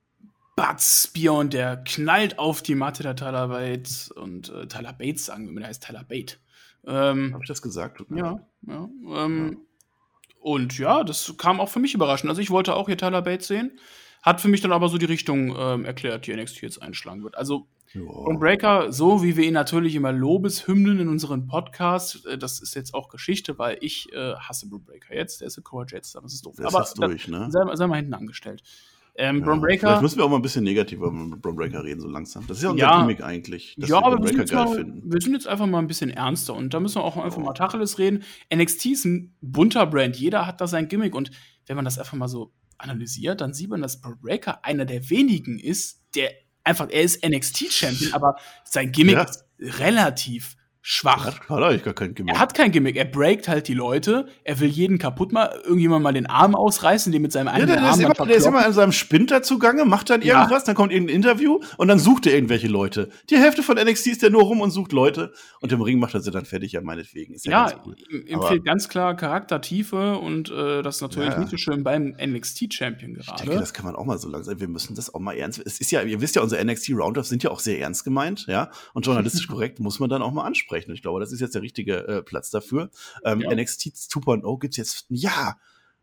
[1.39, 5.59] Und der knallt auf die Matte der Tyler Bates und äh, Tyler Bates sagen wir,
[5.59, 6.37] der heißt Tyler Bate.
[6.85, 8.03] Ähm, Habe ich das gesagt?
[8.09, 9.57] Ja, ja, ähm, ja.
[10.41, 12.29] Und ja, das kam auch für mich überraschend.
[12.29, 13.79] Also ich wollte auch hier Tyler Bates sehen.
[14.21, 17.37] Hat für mich dann aber so die Richtung ähm, erklärt, die NXT jetzt einschlagen wird.
[17.37, 22.59] Also Ron Breaker, so wie wir ihn natürlich immer Lobeshymnen in unseren Podcast, äh, das
[22.59, 26.13] ist jetzt auch Geschichte, weil ich äh, hasse Breaker jetzt, der ist ein Core Jets,
[26.13, 26.55] das ist doof.
[26.57, 27.47] Das aber ist durch, ne?
[27.49, 28.61] Sei, sei mal hinten angestellt.
[29.21, 29.79] Ähm, ja, Breaker.
[29.79, 32.47] Vielleicht müssen wir auch mal ein bisschen negativer über Braun Breaker reden, so langsam.
[32.47, 35.11] Das ist ja unser ja, Gimmick eigentlich, dass ja, wir Braun Breaker geil mal, finden.
[35.11, 37.41] Wir sind jetzt einfach mal ein bisschen ernster und da müssen wir auch einfach oh.
[37.41, 38.23] mal Tacheles reden.
[38.53, 41.31] NXT ist ein bunter Brand, jeder hat da sein Gimmick und
[41.65, 45.09] wenn man das einfach mal so analysiert, dann sieht man, dass Braun Breaker einer der
[45.09, 46.31] wenigen ist, der
[46.63, 49.23] einfach, er ist NXT-Champion, aber sein Gimmick ja.
[49.23, 51.25] ist relativ schwach.
[51.25, 52.33] Hat, hat eigentlich gar kein Gimmick.
[52.33, 52.95] Er hat kein Gimmick.
[52.95, 54.27] Er breakt halt die Leute.
[54.43, 57.75] Er will jeden kaputt mal, irgendjemand mal den Arm ausreißen, den mit seinem eigenen ja,
[57.75, 60.65] der, Arm ist immer, Der ist immer an seinem Spinter zugange, macht dann irgendwas, ja.
[60.67, 63.09] dann kommt irgendein Interview und dann sucht er irgendwelche Leute.
[63.29, 66.13] Die Hälfte von NXT ist ja nur rum und sucht Leute und im Ring macht
[66.13, 67.33] er sie dann fertig, ja meinetwegen.
[67.33, 67.95] Ist ja, ja cool.
[68.09, 71.39] ihm fehlt ganz klar Charaktertiefe und äh, das ist natürlich ja.
[71.39, 73.31] nicht so schön beim NXT-Champion gerade.
[73.35, 75.61] Ich denke, das kann man auch mal so langsam, wir müssen das auch mal ernst,
[75.65, 78.71] es ist ja, ihr wisst ja, unsere NXT-Roundups sind ja auch sehr ernst gemeint, ja,
[78.93, 80.78] und journalistisch korrekt muss man dann auch mal ansprechen.
[80.87, 82.89] Und ich glaube, das ist jetzt der richtige äh, Platz dafür.
[83.23, 83.53] Ähm, ja.
[83.53, 85.59] NXT 2.0 gibt's jetzt ein Jahr.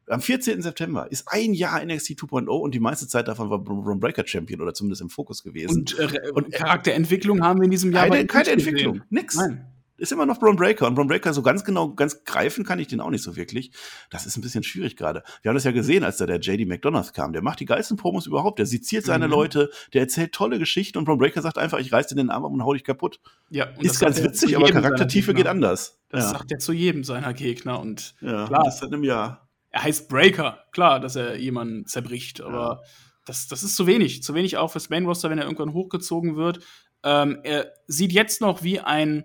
[0.08, 0.62] Am 14.
[0.62, 4.60] September ist ein Jahr NXT 2.0 und die meiste Zeit davon war Braun Breaker Champion
[4.60, 5.78] oder zumindest im Fokus gewesen.
[5.78, 9.07] Und, äh, und äh, Charakterentwicklung haben wir in diesem Jahr keine, keine Entwicklung, gesehen.
[9.11, 9.34] nix.
[9.34, 9.66] Nein
[9.99, 10.86] ist immer noch Braun Breaker.
[10.86, 13.70] Und Braun Breaker so ganz genau, ganz greifen kann ich den auch nicht so wirklich.
[14.11, 15.22] Das ist ein bisschen schwierig gerade.
[15.42, 17.32] Wir haben das ja gesehen, als da der JD McDonough kam.
[17.32, 18.59] Der macht die geilsten Promos überhaupt.
[18.59, 19.32] Der seziert seine mhm.
[19.32, 22.44] Leute, der erzählt tolle Geschichten und Braun Breaker sagt einfach, ich reiß dir den Arm
[22.44, 23.20] ab und hau dich kaputt.
[23.51, 25.99] Ja, ist ganz witzig, aber Charaktertiefe geht anders.
[26.09, 26.30] Das ja.
[26.30, 28.62] sagt er zu jedem seiner Gegner und ja, klar.
[28.64, 29.49] Das seit einem Jahr.
[29.70, 30.64] Er heißt Breaker.
[30.72, 32.88] Klar, dass er jemanden zerbricht, aber ja.
[33.26, 34.22] das, das ist zu wenig.
[34.22, 36.61] Zu wenig auch fürs Main Roster, wenn er irgendwann hochgezogen wird.
[37.03, 39.24] Ähm, er sieht jetzt noch wie ein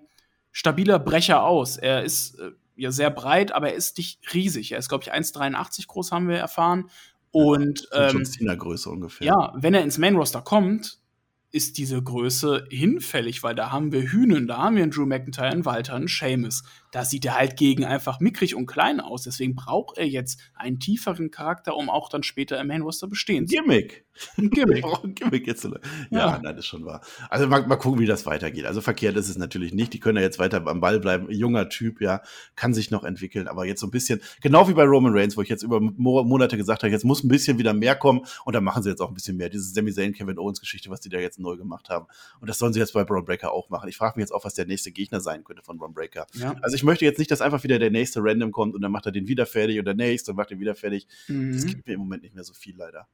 [0.52, 1.76] stabiler Brecher aus.
[1.76, 4.72] Er ist äh, ja sehr breit, aber er ist nicht riesig.
[4.72, 6.90] Er ist, glaube ich, 1,83 groß, haben wir erfahren.
[7.32, 9.26] Und ja, ähm, Größe ungefähr.
[9.26, 10.98] Ja, wenn er ins Main Roster kommt,
[11.50, 15.48] ist diese Größe hinfällig, weil da haben wir Hühnen, da haben wir einen Drew McIntyre,
[15.48, 16.62] einen Walter, einen Seamus.
[16.92, 19.22] Da sieht er halt gegen einfach mickrig und klein aus.
[19.24, 23.48] Deswegen braucht er jetzt einen tieferen Charakter, um auch dann später im Main Roster bestehen
[23.48, 23.68] zu können.
[23.68, 24.04] Gimmick.
[24.36, 24.84] Ein Gimmick.
[25.04, 25.64] ein Gimmick jetzt.
[25.64, 25.70] Ja,
[26.10, 27.00] ja, nein, das ist schon wahr.
[27.30, 28.66] Also mal, mal gucken, wie das weitergeht.
[28.66, 29.92] Also verkehrt ist es natürlich nicht.
[29.92, 31.30] Die können ja jetzt weiter am Ball bleiben.
[31.30, 32.22] Junger Typ, ja,
[32.56, 33.48] kann sich noch entwickeln.
[33.48, 36.56] Aber jetzt so ein bisschen, genau wie bei Roman Reigns, wo ich jetzt über Monate
[36.56, 38.20] gesagt habe, jetzt muss ein bisschen wieder mehr kommen.
[38.44, 39.48] Und da machen sie jetzt auch ein bisschen mehr.
[39.48, 42.06] Diese Sami Zayn, Kevin Owens Geschichte, was die da jetzt neu gemacht haben.
[42.40, 43.88] Und das sollen sie jetzt bei Braun Breaker auch machen.
[43.88, 46.26] Ich frage mich jetzt auch, was der nächste Gegner sein könnte von Braun Breaker.
[46.34, 46.54] Ja.
[46.60, 49.06] Also ich möchte jetzt nicht, dass einfach wieder der nächste Random kommt und dann macht
[49.06, 51.06] er den wieder fertig und der nächste und macht den wieder fertig.
[51.28, 51.52] Mhm.
[51.52, 53.06] Das gibt mir im Moment nicht mehr so viel leider.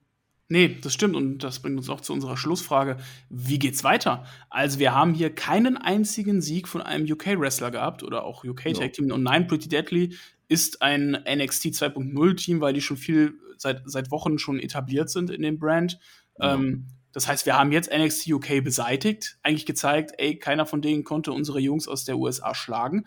[0.50, 2.96] Nee, das stimmt und das bringt uns auch zu unserer Schlussfrage.
[3.28, 4.24] Wie geht's weiter?
[4.48, 9.08] Also, wir haben hier keinen einzigen Sieg von einem UK-Wrestler gehabt oder auch UK-Tag-Team.
[9.08, 9.16] No.
[9.16, 10.16] Und nein, Pretty Deadly
[10.48, 15.42] ist ein NXT 2.0-Team, weil die schon viel seit, seit Wochen schon etabliert sind in
[15.42, 15.98] dem Brand.
[16.38, 16.54] No.
[16.54, 21.04] Ähm, das heißt, wir haben jetzt NXT UK beseitigt, eigentlich gezeigt, ey, keiner von denen
[21.04, 23.06] konnte unsere Jungs aus der USA schlagen.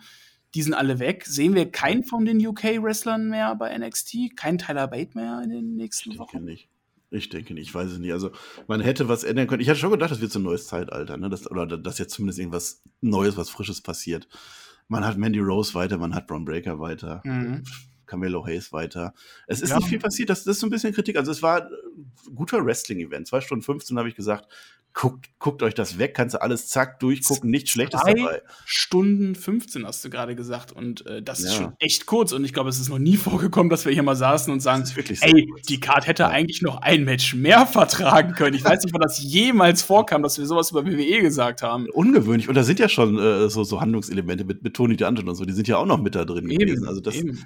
[0.54, 1.24] Die sind alle weg.
[1.26, 4.36] Sehen wir keinen von den UK-Wrestlern mehr bei NXT?
[4.36, 6.44] Keinen Tyler Bate mehr in den nächsten ich Wochen?
[6.44, 6.68] Nicht.
[7.12, 8.12] Ich denke nicht, ich weiß es nicht.
[8.12, 8.30] Also
[8.68, 9.60] man hätte was ändern können.
[9.60, 11.28] Ich hatte schon gedacht, das wird so ein neues Zeitalter, ne?
[11.28, 14.28] Das, oder dass jetzt zumindest irgendwas Neues, was Frisches passiert.
[14.88, 17.64] Man hat Mandy Rose weiter, man hat Braun Breaker weiter, mhm.
[18.06, 19.12] Camelo Hayes weiter.
[19.46, 19.76] Es ist ja.
[19.76, 21.16] nicht viel passiert, das, das ist so ein bisschen Kritik.
[21.16, 23.26] Also es war ein guter Wrestling-Event.
[23.26, 24.48] Zwei Stunden 15 habe ich gesagt,
[24.94, 28.42] guckt, guckt euch das weg, kannst du alles zack durchgucken, nichts Schlechtes dabei.
[28.64, 31.48] Stunden 15 hast du gerade gesagt und äh, das ja.
[31.48, 34.02] ist schon echt kurz und ich glaube, es ist noch nie vorgekommen, dass wir hier
[34.02, 35.66] mal saßen und sagen, ey, kurz.
[35.66, 36.28] die Card hätte ja.
[36.28, 38.54] eigentlich noch ein Match mehr vertragen können.
[38.54, 41.88] Ich weiß nicht, wann das jemals vorkam, dass wir sowas über WWE gesagt haben.
[41.90, 45.36] Ungewöhnlich und da sind ja schon äh, so, so Handlungselemente mit, mit Tony DeAngelo und
[45.36, 46.86] so, die sind ja auch noch mit da drin eben, gewesen.
[46.86, 47.44] Also das, eben.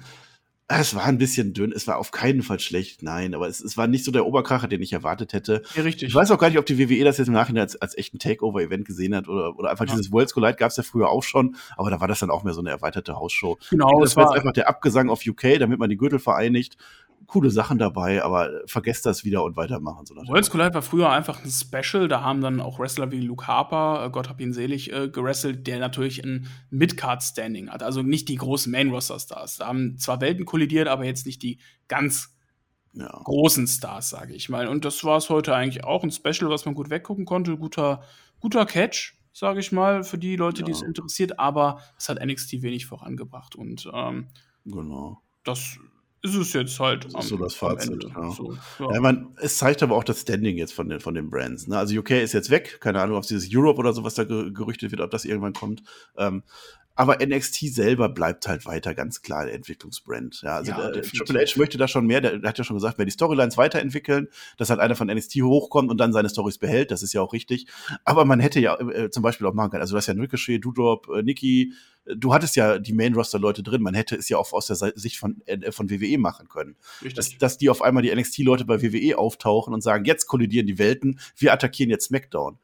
[0.69, 3.77] Es war ein bisschen dünn, es war auf keinen Fall schlecht, nein, aber es, es
[3.77, 5.61] war nicht so der Oberkracher, den ich erwartet hätte.
[5.75, 6.09] Ja, richtig.
[6.09, 8.19] Ich weiß auch gar nicht, ob die WWE das jetzt im Nachhinein als, als echten
[8.19, 9.91] Takeover-Event gesehen hat oder, oder einfach ja.
[9.91, 12.43] dieses Worlds Collide gab es ja früher auch schon, aber da war das dann auch
[12.43, 13.57] mehr so eine erweiterte Hausshow.
[13.69, 16.77] Genau, das war jetzt einfach der Abgesang auf UK, damit man die Gürtel vereinigt
[17.27, 20.05] coole Sachen dabei, aber vergesst das wieder und weitermachen.
[20.05, 23.45] So Worlds Collide war früher einfach ein Special, da haben dann auch Wrestler wie Luke
[23.45, 28.29] Harper, äh, Gott hab ihn selig, äh, gerestelt, der natürlich ein Mid-Card-Standing hat, also nicht
[28.29, 29.57] die großen Main-Roster-Stars.
[29.57, 31.59] Da haben zwar Welten kollidiert, aber jetzt nicht die
[31.89, 32.33] ganz
[32.93, 33.21] ja.
[33.25, 34.67] großen Stars, sage ich mal.
[34.67, 37.57] Und das war es heute eigentlich auch ein Special, was man gut weggucken konnte.
[37.57, 38.03] Guter,
[38.39, 40.65] guter Catch, sage ich mal, für die Leute, ja.
[40.65, 43.55] die es interessiert, aber es hat NXT wenig vorangebracht.
[43.55, 44.29] Und ähm,
[44.65, 45.21] genau.
[45.43, 45.77] das
[46.21, 47.05] ist es jetzt halt.
[47.05, 48.03] Das ist so das Fazit.
[48.03, 48.31] Ja.
[48.31, 48.93] So, ja.
[48.93, 51.67] ja man, es zeigt aber auch das Standing jetzt von den, von den Brands.
[51.67, 51.77] Ne?
[51.77, 52.79] Also UK ist jetzt weg.
[52.81, 55.83] Keine Ahnung, ob dieses Europe oder so, was da gerüchtet wird, ob das irgendwann kommt.
[56.17, 56.43] Ähm,
[56.97, 60.41] aber NXT selber bleibt halt weiter ganz klar der Entwicklungsbrand.
[60.41, 62.21] Ja, also ja, der, Triple H möchte da schon mehr.
[62.21, 65.35] Der, der, hat ja schon gesagt, wer die Storylines weiterentwickeln, dass halt einer von NXT
[65.43, 66.89] hochkommt und dann seine Stories behält.
[66.89, 67.67] Das ist ja auch richtig.
[68.03, 69.81] Aber man hätte ja äh, zum Beispiel auch machen können.
[69.81, 71.73] Also du hast ja Ricochet, Dudrop, äh, Nikki.
[72.15, 73.83] Du hattest ja die Main-Roster-Leute drin.
[73.83, 76.77] Man hätte es ja auch aus der Sicht von, äh, von WWE machen können.
[77.15, 80.79] Dass, dass die auf einmal die NXT-Leute bei WWE auftauchen und sagen, jetzt kollidieren die
[80.79, 82.57] Welten, wir attackieren jetzt SmackDown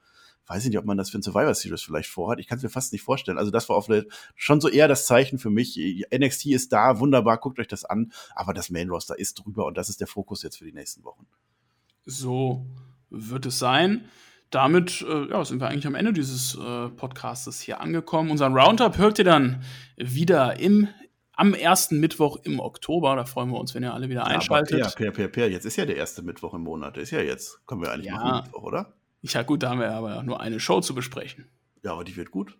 [0.48, 2.40] weiß ich nicht, ob man das für ein Survivor Series vielleicht vorhat.
[2.40, 3.38] Ich kann es mir fast nicht vorstellen.
[3.38, 3.88] Also das war auch
[4.36, 5.78] schon so eher das Zeichen für mich.
[6.14, 8.12] NXT ist da, wunderbar, guckt euch das an.
[8.36, 11.04] Aber das Main Roster ist drüber und das ist der Fokus jetzt für die nächsten
[11.04, 11.26] Wochen.
[12.06, 12.66] So
[13.10, 14.06] wird es sein.
[14.50, 18.30] damit äh, ja, sind wir eigentlich am Ende dieses äh, Podcastes hier angekommen.
[18.30, 19.64] Unseren Roundup hört ihr dann
[19.98, 20.88] wieder im,
[21.34, 23.16] am ersten Mittwoch im Oktober.
[23.16, 24.80] Da freuen wir uns, wenn ihr alle wieder einschaltet.
[24.80, 26.98] Ja, per, per, per, jetzt ist ja der erste Mittwoch im Monat.
[26.98, 27.66] Der ist ja jetzt.
[27.66, 28.16] Kommen wir eigentlich ja.
[28.16, 28.94] machen Mittwoch, oder?
[29.24, 31.48] Ja, gut, da haben wir aber nur eine Show zu besprechen.
[31.82, 32.58] Ja, aber die wird gut.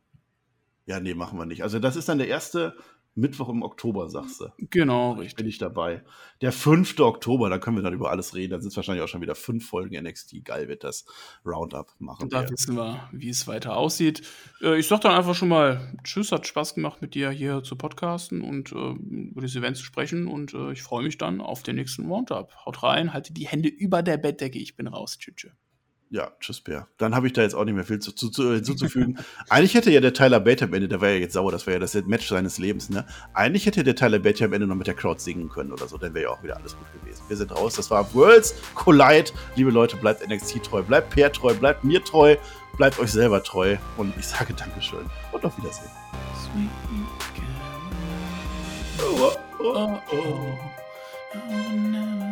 [0.86, 1.64] Ja, nee, machen wir nicht.
[1.64, 2.76] Also, das ist dann der erste
[3.16, 4.48] Mittwoch im Oktober, sagst du.
[4.58, 5.36] Genau, richtig.
[5.36, 6.04] Bin ich dabei.
[6.42, 7.00] Der 5.
[7.00, 8.52] Oktober, da können wir dann über alles reden.
[8.52, 10.44] Da sind es wahrscheinlich auch schon wieder fünf Folgen NXT.
[10.44, 11.06] Geil wird das
[11.46, 12.24] Roundup machen.
[12.24, 12.50] Und da wir.
[12.50, 14.24] wissen wir, wie es weiter aussieht.
[14.62, 17.76] Äh, ich sag dann einfach schon mal Tschüss, hat Spaß gemacht, mit dir hier zu
[17.76, 20.28] podcasten und äh, über dieses Event zu sprechen.
[20.28, 22.52] Und äh, ich freue mich dann auf den nächsten Roundup.
[22.66, 24.58] Haut rein, halte die Hände über der Bettdecke.
[24.58, 25.20] Ich bin raus.
[25.20, 25.52] Tschüss.
[26.14, 26.88] Ja, tschüss, Bär.
[27.00, 29.18] Dann habe ich da jetzt auch nicht mehr viel zu, zu, zu, hinzuzufügen.
[29.50, 31.74] Eigentlich hätte ja der Tyler Bate am Ende, der war ja jetzt sauer, das war
[31.74, 33.04] ja das Match seines Lebens, ne?
[33.34, 35.98] Eigentlich hätte der Tyler Bate am Ende noch mit der Crowd singen können oder so,
[35.98, 37.24] dann wäre ja auch wieder alles gut gewesen.
[37.28, 39.32] Wir sind raus, das war Worlds Collide.
[39.56, 42.36] Liebe Leute, bleibt NXT treu, bleibt Peer treu, bleibt mir treu,
[42.78, 45.90] bleibt euch selber treu und ich sage Dankeschön und auf Wiedersehen.
[46.44, 46.70] Sweet
[49.02, 50.60] oh, oh, oh.
[51.34, 52.23] oh, no.